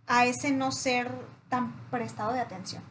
a 0.06 0.24
ese 0.24 0.52
no 0.52 0.70
ser 0.70 1.10
tan 1.48 1.72
prestado 1.90 2.32
de 2.32 2.40
atención. 2.40 2.82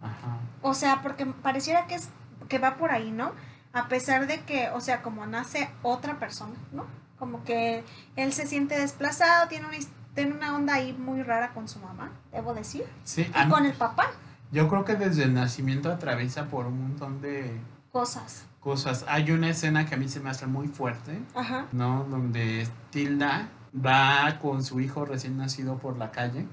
Ajá. 0.00 0.38
O 0.62 0.74
sea, 0.74 1.02
porque 1.02 1.26
pareciera 1.26 1.86
que 1.86 1.94
es 1.96 2.08
que 2.48 2.58
va 2.58 2.76
por 2.76 2.90
ahí, 2.90 3.10
¿no? 3.10 3.32
A 3.72 3.88
pesar 3.88 4.26
de 4.26 4.40
que, 4.44 4.70
o 4.70 4.80
sea, 4.80 5.02
como 5.02 5.26
nace 5.26 5.68
otra 5.82 6.18
persona, 6.18 6.54
¿no? 6.72 6.84
Como 7.18 7.44
que 7.44 7.84
él 8.16 8.32
se 8.32 8.46
siente 8.46 8.78
desplazado, 8.78 9.48
tiene 9.48 9.66
una, 9.66 9.76
tiene 10.14 10.32
una 10.34 10.54
onda 10.54 10.74
ahí 10.74 10.92
muy 10.92 11.22
rara 11.22 11.52
con 11.52 11.66
su 11.68 11.78
mamá, 11.80 12.12
debo 12.32 12.54
decir, 12.54 12.84
Sí, 13.04 13.30
y 13.34 13.48
con 13.48 13.66
el 13.66 13.72
papá, 13.72 14.10
yo 14.52 14.68
creo 14.68 14.84
que 14.84 14.94
desde 14.94 15.24
el 15.24 15.34
nacimiento 15.34 15.90
atraviesa 15.90 16.44
por 16.46 16.66
un 16.66 16.80
montón 16.80 17.20
de 17.20 17.58
cosas. 17.90 18.46
cosas. 18.60 19.04
Hay 19.08 19.30
una 19.30 19.48
escena 19.50 19.86
que 19.86 19.94
a 19.94 19.98
mí 19.98 20.08
se 20.08 20.20
me 20.20 20.30
hace 20.30 20.46
muy 20.46 20.68
fuerte, 20.68 21.20
Ajá. 21.34 21.66
¿no? 21.72 22.04
Donde 22.04 22.68
Tilda 22.90 23.48
va 23.74 24.38
con 24.38 24.62
su 24.62 24.80
hijo 24.80 25.04
recién 25.04 25.36
nacido 25.36 25.78
por 25.78 25.96
la 25.96 26.10
calle 26.12 26.46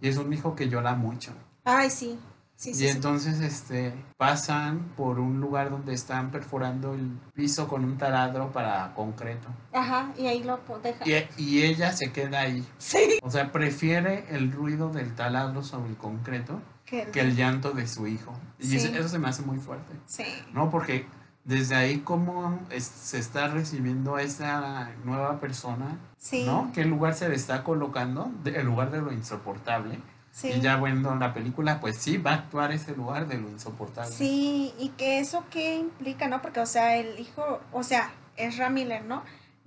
y 0.00 0.08
es 0.08 0.16
un 0.16 0.32
hijo 0.32 0.54
que 0.54 0.68
llora 0.68 0.94
mucho. 0.94 1.32
Ay, 1.64 1.90
sí. 1.90 2.18
Sí, 2.56 2.74
sí, 2.74 2.86
y 2.86 2.88
sí. 2.88 2.96
entonces 2.96 3.40
este 3.40 3.94
pasan 4.16 4.80
por 4.96 5.20
un 5.20 5.40
lugar 5.40 5.70
donde 5.70 5.94
están 5.94 6.32
perforando 6.32 6.92
el 6.92 7.08
piso 7.32 7.68
con 7.68 7.84
un 7.84 7.96
taladro 7.96 8.50
para 8.50 8.94
concreto. 8.94 9.46
Ajá, 9.72 10.12
y 10.18 10.26
ahí 10.26 10.42
lo 10.42 10.58
deja. 10.82 11.04
Y, 11.08 11.28
y 11.36 11.62
ella 11.62 11.92
se 11.92 12.10
queda 12.10 12.40
ahí. 12.40 12.66
Sí. 12.78 13.20
O 13.22 13.30
sea, 13.30 13.52
prefiere 13.52 14.24
el 14.30 14.50
ruido 14.50 14.90
del 14.90 15.14
taladro 15.14 15.62
sobre 15.62 15.90
el 15.90 15.96
concreto 15.96 16.60
Que, 16.84 17.04
que 17.12 17.20
el 17.20 17.36
llanto 17.36 17.70
de 17.70 17.86
su 17.86 18.08
hijo. 18.08 18.32
Y 18.58 18.74
eso 18.74 19.08
se 19.08 19.18
me 19.20 19.28
hace 19.28 19.42
muy 19.42 19.58
fuerte. 19.58 19.94
Sí. 20.06 20.24
¿No? 20.52 20.68
Porque 20.68 21.06
desde 21.48 21.74
ahí 21.76 22.00
como 22.00 22.60
es- 22.70 22.84
se 22.84 23.18
está 23.18 23.48
recibiendo 23.48 24.16
a 24.16 24.22
esa 24.22 24.90
nueva 25.04 25.40
persona, 25.40 25.98
Sí. 26.18 26.44
¿no? 26.44 26.70
¿Qué 26.74 26.84
lugar 26.84 27.14
se 27.14 27.26
le 27.28 27.34
está 27.36 27.64
colocando? 27.64 28.30
De- 28.44 28.60
el 28.60 28.66
lugar 28.66 28.90
de 28.90 29.00
lo 29.00 29.10
insoportable. 29.12 29.98
Sí. 30.30 30.48
Y 30.48 30.60
ya 30.60 30.76
bueno, 30.76 31.10
en 31.14 31.20
la 31.20 31.32
película, 31.32 31.80
pues 31.80 31.96
sí, 31.96 32.18
va 32.18 32.32
a 32.32 32.34
actuar 32.34 32.70
ese 32.72 32.94
lugar 32.94 33.26
de 33.26 33.38
lo 33.38 33.48
insoportable. 33.48 34.12
Sí, 34.12 34.74
y 34.78 34.90
que 34.90 35.20
eso 35.20 35.44
qué 35.50 35.76
implica, 35.76 36.28
¿no? 36.28 36.42
Porque, 36.42 36.60
o 36.60 36.66
sea, 36.66 36.96
el 36.96 37.18
hijo, 37.18 37.60
o 37.72 37.82
sea, 37.82 38.10
Ezra 38.36 38.68
Miller, 38.68 39.04
¿no? 39.04 39.22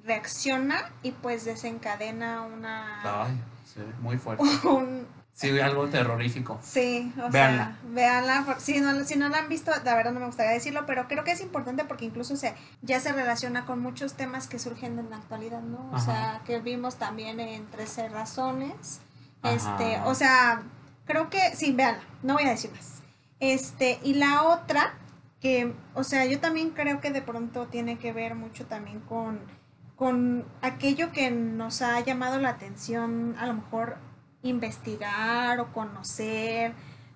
Reacciona 0.06 0.92
y 1.04 1.12
pues 1.12 1.46
desencadena 1.46 2.42
una... 2.44 3.24
Ay, 3.26 3.42
sí, 3.66 3.82
muy 4.02 4.18
fuerte. 4.18 4.44
Un, 4.68 5.08
Sí, 5.34 5.60
algo 5.60 5.88
terrorífico. 5.88 6.60
sí, 6.62 7.12
o 7.18 7.30
Véanla. 7.32 7.66
sea, 7.66 7.78
véanla. 7.86 8.56
Si 8.60 8.80
no, 8.80 9.04
si 9.06 9.16
no 9.18 9.30
la 9.30 9.40
han 9.40 9.50
visto, 9.50 9.72
la 9.84 9.96
verdad 9.96 10.12
no 10.12 10.20
me 10.20 10.26
gustaría 10.28 10.52
decirlo, 10.52 10.86
pero 10.86 11.08
creo 11.08 11.24
que 11.24 11.32
es 11.32 11.42
importante 11.42 11.84
porque 11.86 12.06
incluso 12.06 12.36
se, 12.36 12.54
ya 12.82 13.00
se 13.00 13.12
relaciona 13.12 13.66
con 13.66 13.80
muchos 13.80 14.14
temas 14.14 14.48
que 14.48 14.60
surgen 14.60 15.00
en 15.00 15.10
la 15.10 15.18
actualidad, 15.18 15.62
¿no? 15.62 15.90
O 15.92 15.96
Ajá. 15.96 16.06
sea, 16.06 16.42
que 16.46 16.60
vimos 16.60 16.98
también 16.98 17.40
en 17.40 17.66
13 17.68 18.10
razones. 18.10 19.00
Ajá. 19.42 19.54
Este, 19.56 20.00
o 20.06 20.14
sea, 20.14 20.62
creo 21.06 21.30
que 21.30 21.56
sí, 21.56 21.72
véanla, 21.72 22.04
no 22.22 22.34
voy 22.36 22.44
a 22.44 22.50
decir 22.52 22.70
más. 22.72 23.02
Este, 23.40 24.00
y 24.04 24.14
la 24.16 24.44
otra, 24.44 24.94
que, 25.40 25.74
o 25.96 26.04
sea, 26.04 26.26
yo 26.26 26.40
también 26.40 26.70
creo 26.72 27.02
que 27.02 27.10
de 27.10 27.24
pronto 27.24 27.66
tiene 27.68 27.98
que 27.98 28.14
ver 28.14 28.36
mucho 28.36 28.68
también 28.68 29.00
con, 29.00 29.40
con 29.96 30.46
aquello 30.62 31.12
que 31.12 31.32
nos 31.32 31.82
ha 31.82 32.00
llamado 32.02 32.38
la 32.40 32.50
atención, 32.50 33.36
a 33.40 33.48
lo 33.48 33.56
mejor 33.56 33.98
investigar 34.44 35.60
o 35.60 35.72
conocer 35.72 36.74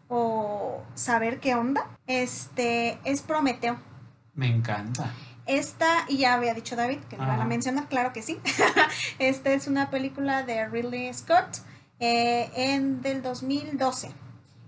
o 0.07 0.83
saber 0.93 1.39
qué 1.39 1.55
onda, 1.55 1.87
este, 2.07 2.99
es 3.03 3.21
Prometeo. 3.21 3.77
Me 4.33 4.47
encanta. 4.47 5.11
Esta, 5.45 6.05
y 6.07 6.17
ya 6.17 6.33
había 6.33 6.53
dicho 6.53 6.75
David 6.75 6.99
que 7.09 7.17
lo 7.17 7.23
van 7.23 7.31
a 7.31 7.35
Ajá. 7.35 7.45
mencionar, 7.45 7.87
claro 7.87 8.13
que 8.13 8.21
sí. 8.21 8.39
Esta 9.19 9.51
es 9.53 9.67
una 9.67 9.89
película 9.89 10.43
de 10.43 10.67
Ridley 10.67 11.13
Scott 11.13 11.59
eh, 11.99 12.51
en, 12.55 13.01
del 13.01 13.21
2012. 13.21 14.11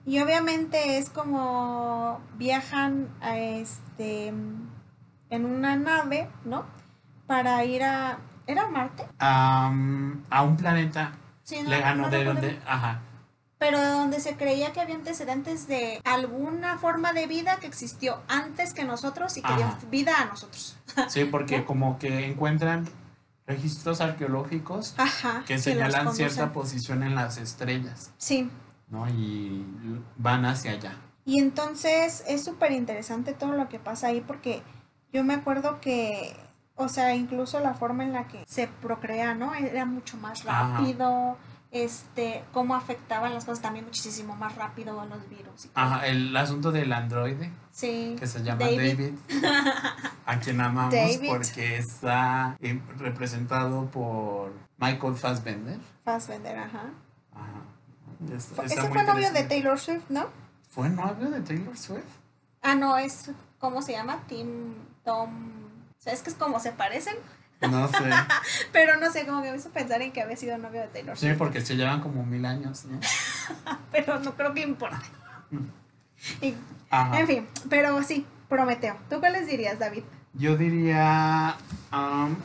Y 0.06 0.20
obviamente 0.20 0.98
es 0.98 1.10
como 1.10 2.22
viajan 2.38 3.10
a 3.22 3.38
este 3.38 4.28
en 4.28 5.46
una 5.46 5.76
nave, 5.76 6.30
¿no? 6.46 6.66
Para 7.26 7.66
ir 7.66 7.84
a. 7.84 8.20
¿Era 8.46 8.68
Marte? 8.68 9.06
A 9.20 9.70
un 9.70 10.56
planeta 10.56 11.12
Sí, 11.48 11.62
no- 11.64 11.70
lejano 11.70 12.04
no 12.04 12.10
de 12.10 12.24
donde... 12.26 12.48
bien. 12.50 12.62
Ajá. 12.68 13.00
Pero 13.58 13.82
donde 13.82 14.20
se 14.20 14.36
creía 14.36 14.74
que 14.74 14.82
había 14.82 14.96
antecedentes 14.96 15.68
de 15.68 16.02
alguna 16.04 16.78
forma 16.78 17.14
de 17.14 17.26
vida 17.26 17.56
que 17.58 17.68
existió 17.68 18.22
antes 18.28 18.74
que 18.74 18.84
nosotros 18.84 19.36
y 19.38 19.42
que 19.42 19.56
dio 19.56 19.66
vida 19.90 20.22
a 20.22 20.26
nosotros. 20.26 20.78
Sí, 21.08 21.24
porque 21.26 21.64
como 21.64 21.98
que 22.00 22.26
encuentran 22.28 22.86
registros 23.48 24.02
arqueológicos 24.02 24.94
Ajá. 24.98 25.44
que 25.48 25.58
señalan 25.58 26.14
cierta 26.14 26.52
posición 26.52 27.02
en 27.02 27.16
las 27.16 27.38
estrellas, 27.38 28.12
Sí. 28.18 28.50
¿no? 28.90 29.08
Y 29.10 29.66
van 30.18 30.46
hacia 30.46 30.72
allá. 30.72 30.98
Y 31.24 31.40
entonces 31.40 32.24
es 32.28 32.44
súper 32.44 32.74
interesante 32.74 33.34
todo 33.34 33.54
lo 33.54 33.70
que 33.70 33.80
pasa 33.80 34.08
ahí 34.08 34.20
porque 34.22 34.62
yo 35.14 35.24
me 35.24 35.34
acuerdo 35.34 35.80
que, 35.82 36.36
o 36.78 36.88
sea, 36.88 37.14
incluso 37.16 37.60
la 37.60 37.74
forma 37.74 38.04
en 38.04 38.14
la 38.14 38.28
que 38.28 38.44
se 38.48 38.68
procrea, 38.68 39.34
¿no? 39.36 39.54
Era 39.54 39.86
mucho 39.86 40.16
más 40.18 40.46
Ajá. 40.46 40.78
rápido, 40.78 41.38
este, 41.72 42.44
cómo 42.54 42.76
afectaban 42.76 43.34
las 43.34 43.44
cosas 43.46 43.62
también 43.62 43.84
muchísimo 43.86 44.36
más 44.36 44.56
rápido 44.56 45.00
a 45.02 45.06
los 45.06 45.28
virus. 45.30 45.66
y 45.66 45.68
todo. 45.68 45.84
Ajá, 45.84 46.08
el 46.08 46.36
asunto 46.38 46.72
del 46.72 46.94
androide, 46.94 47.52
Sí. 47.72 48.16
que 48.18 48.26
se 48.28 48.42
llama 48.44 48.62
David. 48.66 48.78
David, 48.98 49.14
a 50.26 50.40
quien 50.40 50.62
amamos 50.62 50.94
David. 50.94 51.28
porque 51.30 51.78
está 51.78 52.56
eh, 52.62 52.80
representado 52.98 53.86
por 53.88 54.54
Michael 54.78 55.16
Fassbender. 55.16 55.80
Fassbender, 56.06 56.58
ajá. 56.58 56.84
Ajá. 57.34 58.34
Está- 58.36 58.64
Ese 58.64 58.82
fue 58.90 59.04
novio 59.04 59.32
de. 59.32 59.44
Taylor 59.44 59.78
Swift, 59.80 60.06
¿no? 60.10 60.26
¿Fue 60.70 60.90
novio 60.90 61.30
de 61.30 61.42
Taylor 61.42 61.78
Swift? 61.78 62.04
Ah, 62.62 62.76
no, 62.76 62.98
es, 62.98 63.32
¿cómo 63.60 63.82
se 63.82 63.92
llama? 63.94 64.20
Tim, 64.28 64.74
Tom... 65.04 65.57
O 66.00 66.02
sea, 66.02 66.14
es 66.14 66.22
que 66.22 66.30
es 66.30 66.36
como 66.36 66.60
se 66.60 66.72
parecen, 66.72 67.16
No 67.62 67.88
sé. 67.88 67.98
pero 68.72 68.98
no 69.00 69.12
sé, 69.12 69.26
como 69.26 69.42
que 69.42 69.52
me 69.52 69.58
hizo 69.58 69.70
pensar 69.72 70.02
en 70.02 70.12
que 70.12 70.22
había 70.22 70.38
sido 70.38 70.58
novio 70.58 70.82
de 70.82 70.88
Taylor 70.88 71.18
Sí, 71.18 71.26
Swift. 71.28 71.38
porque 71.38 71.62
se 71.62 71.76
llevan 71.76 72.02
como 72.02 72.24
mil 72.26 72.46
años, 72.46 72.86
¿no? 72.86 73.00
Pero 73.92 74.20
no 74.20 74.36
creo 74.36 74.54
que 74.54 74.62
importe. 74.62 74.98
Y 76.42 76.56
Ajá. 76.90 77.20
En 77.20 77.28
fin, 77.28 77.48
pero 77.70 78.02
sí, 78.04 78.26
Prometeo. 78.50 78.96
¿Tú 79.10 79.20
qué 79.22 79.30
les 79.30 79.48
dirías, 79.48 79.78
David? 79.80 80.04
Yo 80.34 80.56
diría. 80.58 81.56
um, 81.92 82.36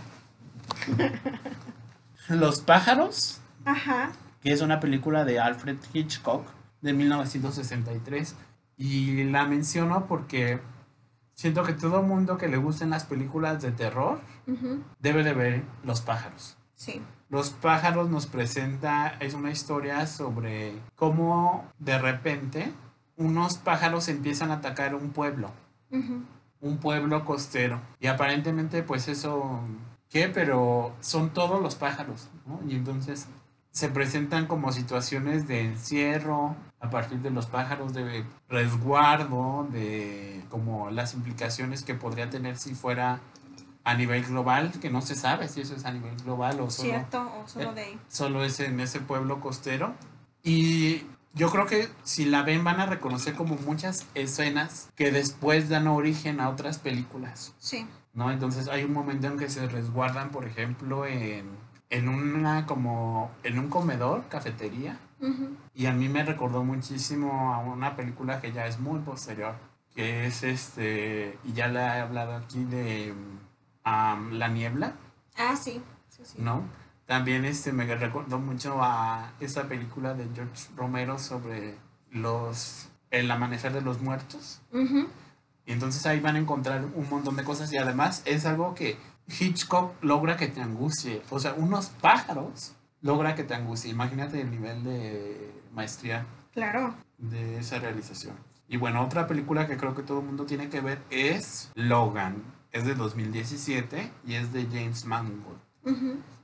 Los 2.29 2.61
pájaros, 2.61 3.41
Ajá, 3.65 4.11
que 4.43 4.53
es 4.53 4.61
una 4.63 4.81
película 4.81 5.25
de 5.25 5.41
Alfred 5.41 5.77
Hitchcock 5.93 6.47
de 6.81 6.93
1963. 6.93 8.35
Y 8.79 9.25
la 9.25 9.45
menciono 9.47 10.07
porque 10.07 10.59
siento 11.43 11.65
que 11.65 11.73
todo 11.73 12.05
mundo 12.05 12.39
que 12.39 12.47
le 12.47 12.57
gusten 12.57 12.91
las 12.91 13.03
películas 13.03 13.61
de 13.61 13.73
terror 13.73 14.21
debe 15.01 15.25
de 15.25 15.33
ver 15.33 15.65
Los 15.83 16.01
pájaros. 16.01 16.57
sí, 16.77 17.03
Los 17.31 17.51
pájaros 17.51 18.09
nos 18.09 18.27
presenta, 18.29 19.17
es 19.19 19.35
una 19.35 19.51
historia 19.51 20.07
sobre 20.07 20.73
cómo 20.95 21.65
de 21.81 21.99
repente 21.99 22.73
unos 23.17 23.59
pájaros 23.59 24.07
empiezan 24.07 24.53
a 24.53 24.55
atacar 24.55 24.95
un 24.95 25.11
pueblo. 25.11 25.51
un 26.61 26.79
pueblo 26.79 27.25
costero. 27.25 27.81
Y 27.99 28.07
aparentemente, 28.07 28.85
pues 28.85 29.09
eso, 29.09 29.63
¿qué? 30.11 30.29
Pero 30.29 30.95
son 31.01 31.31
todos 31.31 31.61
los 31.61 31.75
pájaros, 31.75 32.29
¿no? 32.47 32.61
Y 32.69 32.77
entonces 32.77 33.27
se 33.73 33.89
presentan 33.89 34.47
como 34.47 34.71
situaciones 34.71 35.49
de 35.49 35.63
encierro 35.63 36.55
a 36.81 36.91
partir 36.91 37.19
de 37.21 37.31
los 37.31 37.47
pájaros, 37.47 37.95
de 37.95 38.25
resguardo, 38.49 39.67
de 39.73 40.45
como 40.51 40.91
las 40.91 41.15
implicaciones 41.15 41.83
que 41.83 41.95
podría 41.95 42.29
tener 42.29 42.59
si 42.59 42.75
fuera 42.75 43.21
a 43.85 43.95
nivel 43.95 44.25
global, 44.25 44.73
que 44.81 44.91
no 44.91 45.01
se 45.01 45.15
sabe 45.15 45.49
si 45.49 45.63
eso 45.63 45.75
es 45.75 45.85
a 45.85 45.93
nivel 45.93 46.15
global 46.17 46.61
o 46.61 46.71
solo 46.71 46.91
cierto, 46.91 47.33
o 47.43 47.49
solo 47.49 47.73
de 47.73 47.83
ahí. 47.83 48.01
solo 48.09 48.45
es 48.45 48.61
en 48.61 48.79
ese 48.79 49.01
pueblo 49.01 49.41
costero. 49.41 49.95
Y 50.45 51.07
yo 51.35 51.51
creo 51.51 51.67
que 51.67 51.89
si 52.05 52.27
la 52.27 52.43
ven 52.43 52.63
van 52.63 52.79
a 52.79 52.87
reconocer 52.87 53.35
como 53.35 53.57
muchas 53.57 54.07
escenas 54.15 54.91
que 54.95 55.11
después 55.11 55.69
dan 55.69 55.89
origen 55.89 56.41
a 56.41 56.51
otras 56.51 56.79
películas. 56.79 57.55
Sí. 57.59 57.87
¿no? 58.15 58.31
Entonces 58.31 58.69
hay 58.69 58.85
un 58.85 58.93
momento 58.93 59.27
en 59.27 59.39
que 59.39 59.49
se 59.49 59.67
resguardan, 59.67 60.31
por 60.31 60.45
ejemplo, 60.45 61.07
en, 61.07 61.47
en 61.93 62.09
una 62.09 62.67
como 62.67 63.31
en 63.45 63.59
un 63.59 63.69
comedor, 63.69 64.25
cafetería, 64.29 64.99
y 65.75 65.87
a 65.87 65.93
mí 65.93 66.09
me 66.09 66.25
recordó 66.25 66.65
muchísimo 66.65 67.55
a 67.55 67.59
una 67.59 67.95
película 67.95 68.41
que 68.41 68.51
ya 68.51 68.67
es 68.67 68.81
muy 68.81 68.99
posterior, 69.01 69.55
que 69.95 70.27
es 70.27 70.43
este, 70.43 71.39
y 71.45 71.53
ya 71.53 71.69
la 71.69 71.99
he 71.99 72.01
hablado 72.01 72.35
aquí 72.35 72.65
de 72.65 73.15
um, 73.87 74.31
La 74.33 74.49
Niebla, 74.49 74.95
Ah, 75.37 75.55
sí. 75.55 75.81
sí, 76.09 76.23
sí. 76.25 76.35
¿no? 76.39 76.65
También 77.07 77.45
este 77.45 77.73
me 77.73 77.85
recordó 77.95 78.39
mucho 78.39 78.79
a 78.83 79.33
esa 79.39 79.69
película 79.69 80.15
de 80.15 80.27
George 80.35 80.71
Romero 80.77 81.19
sobre 81.19 81.77
los 82.11 82.89
el 83.11 83.31
amanecer 83.31 83.73
de 83.75 83.83
los 83.83 84.01
muertos. 84.01 84.63
Y 85.67 85.73
entonces 85.73 86.05
ahí 86.07 86.21
van 86.21 86.37
a 86.37 86.39
encontrar 86.39 86.85
un 86.95 87.09
montón 87.11 87.37
de 87.37 87.45
cosas 87.45 87.71
y 87.73 87.77
además 87.77 88.23
es 88.25 88.47
algo 88.47 88.75
que 88.75 88.97
Hitchcock 89.29 89.95
logra 90.03 90.37
que 90.37 90.49
te 90.49 90.61
angustie. 90.61 91.23
O 91.31 91.39
sea, 91.39 91.55
unos 91.55 91.87
pájaros 92.01 92.75
logra 93.01 93.35
que 93.35 93.45
te 93.45 93.55
angustie. 93.55 93.91
Imagínate 93.91 94.41
el 94.41 94.51
nivel 94.51 94.83
de 94.85 95.53
maestría 95.73 96.27
Claro. 96.53 96.95
de 97.19 97.59
esa 97.59 97.79
realización. 97.79 98.35
Y 98.69 98.77
bueno, 98.77 99.03
otra 99.05 99.27
película 99.27 99.67
que 99.67 99.77
creo 99.77 99.95
que 99.95 100.03
todo 100.03 100.21
el 100.21 100.27
mundo 100.27 100.45
tiene 100.47 100.69
que 100.69 100.81
ver 100.81 100.99
es 101.11 101.71
Logan. 101.75 102.43
Es 102.73 102.85
de 102.87 102.95
2017 102.95 104.11
y 104.27 104.35
es 104.35 104.53
de 104.53 104.65
James 104.67 105.05
Mangold. 105.05 105.59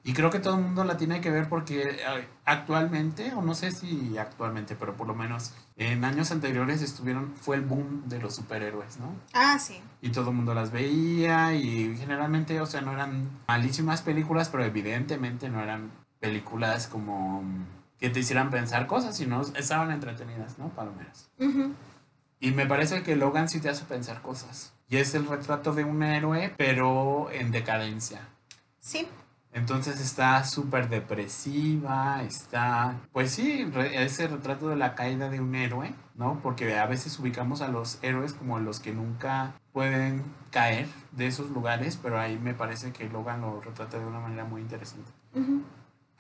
Y 0.09 0.15
creo 0.15 0.31
que 0.31 0.39
todo 0.39 0.55
el 0.55 0.63
mundo 0.63 0.85
la 0.85 0.97
tiene 0.97 1.21
que 1.21 1.31
ver 1.31 1.51
porque 1.51 1.99
actualmente, 2.47 3.35
o 3.35 3.43
no 3.43 3.55
sé 3.55 3.73
si 3.73 4.17
actualmente, 4.17 4.75
pero 4.75 4.97
por 4.97 5.07
lo 5.07 5.15
menos 5.15 5.53
en 5.77 6.03
años 6.03 6.31
anteriores 6.31 6.81
estuvieron, 6.81 7.35
fue 7.37 7.57
el 7.57 7.61
boom 7.61 8.09
de 8.09 8.19
los 8.19 8.35
superhéroes, 8.35 8.97
¿no? 8.97 9.15
Ah, 9.35 9.59
sí. 9.59 9.83
y 10.01 10.09
todo 10.09 10.31
el 10.31 10.37
mundo 10.37 10.55
las 10.55 10.73
veía 10.73 11.53
y 11.53 11.95
generalmente, 11.99 12.59
o 12.59 12.65
sea, 12.65 12.81
no 12.81 12.93
eran 12.93 13.29
malísimas 13.49 14.01
películas, 14.01 14.49
pero 14.49 14.65
evidentemente 14.65 15.51
no 15.51 15.61
eran 15.61 15.91
películas 16.21 16.87
como 16.87 17.45
que 18.01 18.09
te 18.09 18.21
hicieran 18.21 18.49
pensar 18.49 18.87
cosas, 18.87 19.15
sino 19.15 19.43
estaban 19.43 19.91
entretenidas, 19.91 20.59
¿no? 20.59 20.71
Palomeras. 20.71 21.29
Ujú. 21.39 21.75
Y 22.41 22.53
me 22.53 22.65
parece 22.65 23.03
que 23.03 23.15
Logan 23.15 23.51
sí 23.51 23.61
te 23.61 23.69
hace 23.69 23.85
pensar 23.85 24.23
cosas. 24.23 24.73
Y 24.89 24.97
es 24.97 25.15
el 25.15 25.27
retrato 25.27 25.75
de 25.75 25.85
un 25.85 26.03
héroe, 26.03 26.55
pero 26.57 27.31
en 27.31 27.51
decadencia. 27.51 28.23
Sí. 28.81 29.07
Entonces 29.53 30.01
está 30.01 30.45
súper 30.45 30.89
depresiva, 30.89 32.23
está, 32.23 32.97
pues 33.13 33.31
sí, 33.33 33.65
re- 33.65 34.05
ese 34.05 34.29
retrato 34.29 34.69
de 34.69 34.77
la 34.77 34.95
caída 34.95 35.31
de 35.31 35.41
un 35.41 35.55
héroe, 35.55 35.95
¿no? 36.15 36.39
Porque 36.43 36.79
a 36.79 36.87
veces 36.87 37.19
ubicamos 37.19 37.61
a 37.63 37.69
los 37.69 37.99
héroes 38.03 38.35
como 38.35 38.59
los 38.61 38.79
que 38.79 38.93
nunca 38.93 39.55
pueden 39.73 40.23
caer 40.51 40.87
de 41.13 41.27
esos 41.27 41.51
lugares, 41.51 41.99
pero 42.01 42.21
ahí 42.21 42.39
me 42.39 42.55
parece 42.55 42.93
que 42.93 43.09
Logan 43.09 43.41
lo 43.41 43.61
retrata 43.61 43.99
de 43.99 44.05
una 44.05 44.21
manera 44.21 44.45
muy 44.45 44.61
interesante. 44.61 45.11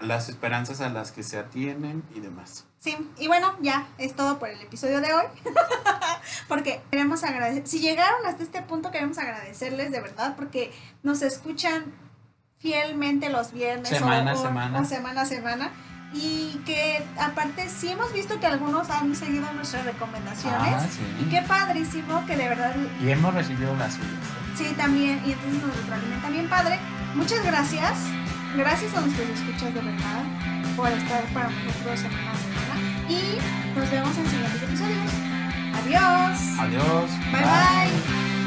Las 0.00 0.28
esperanzas 0.28 0.80
a 0.80 0.88
las 0.88 1.10
que 1.12 1.22
se 1.22 1.38
atienen 1.38 2.04
y 2.14 2.20
demás. 2.20 2.66
Sí, 2.78 2.96
y 3.18 3.26
bueno, 3.26 3.54
ya 3.60 3.88
es 3.98 4.14
todo 4.14 4.38
por 4.38 4.48
el 4.48 4.60
episodio 4.62 5.00
de 5.00 5.12
hoy. 5.12 5.24
porque 6.48 6.80
queremos 6.90 7.24
agradecer, 7.24 7.66
si 7.66 7.80
llegaron 7.80 8.24
hasta 8.24 8.42
este 8.42 8.62
punto, 8.62 8.90
queremos 8.90 9.18
agradecerles 9.18 9.90
de 9.90 10.00
verdad 10.00 10.34
porque 10.36 10.72
nos 11.02 11.22
escuchan 11.22 11.92
fielmente 12.58 13.28
los 13.28 13.52
viernes 13.52 13.88
Semana 13.88 14.32
a 14.32 14.34
o, 14.34 14.42
semana. 14.42 14.80
o 14.80 14.84
semana 14.84 15.20
a 15.22 15.26
semana. 15.26 15.70
Y 16.12 16.60
que 16.64 17.04
aparte 17.20 17.68
sí 17.68 17.88
hemos 17.90 18.12
visto 18.14 18.40
que 18.40 18.46
algunos 18.46 18.88
han 18.88 19.14
seguido 19.14 19.52
nuestras 19.52 19.84
recomendaciones. 19.84 20.74
Ah, 20.74 20.86
Y 21.20 21.24
qué 21.28 21.42
padrísimo 21.42 22.24
que 22.26 22.34
de 22.34 22.48
verdad 22.48 22.74
Y 23.02 23.10
hemos 23.10 23.34
recibido 23.34 23.76
las 23.76 23.92
suyas. 23.94 24.08
Sí, 24.56 24.72
también, 24.76 25.20
y 25.26 25.32
entonces 25.32 25.62
nos 25.62 25.76
retroalimenta 25.76 26.30
bien 26.30 26.48
padre. 26.48 26.78
Muchas 27.14 27.44
gracias. 27.44 27.98
Gracias 28.56 28.94
a 28.96 29.02
nuestros 29.02 29.28
escuchas 29.28 29.74
de 29.74 29.80
verdad 29.82 30.22
por 30.76 30.88
estar 30.88 31.22
para 31.34 31.50
nosotros 31.50 32.00
semana 32.00 32.32
a 32.32 32.36
semana. 32.36 33.08
Y 33.08 33.38
nos 33.78 33.90
vemos 33.90 34.16
en 34.16 34.26
siguientes 34.26 34.62
episodios. 34.62 35.12
Adiós. 35.84 36.58
Adiós. 36.58 37.10
bye. 37.30 37.42
bye. 37.42 38.37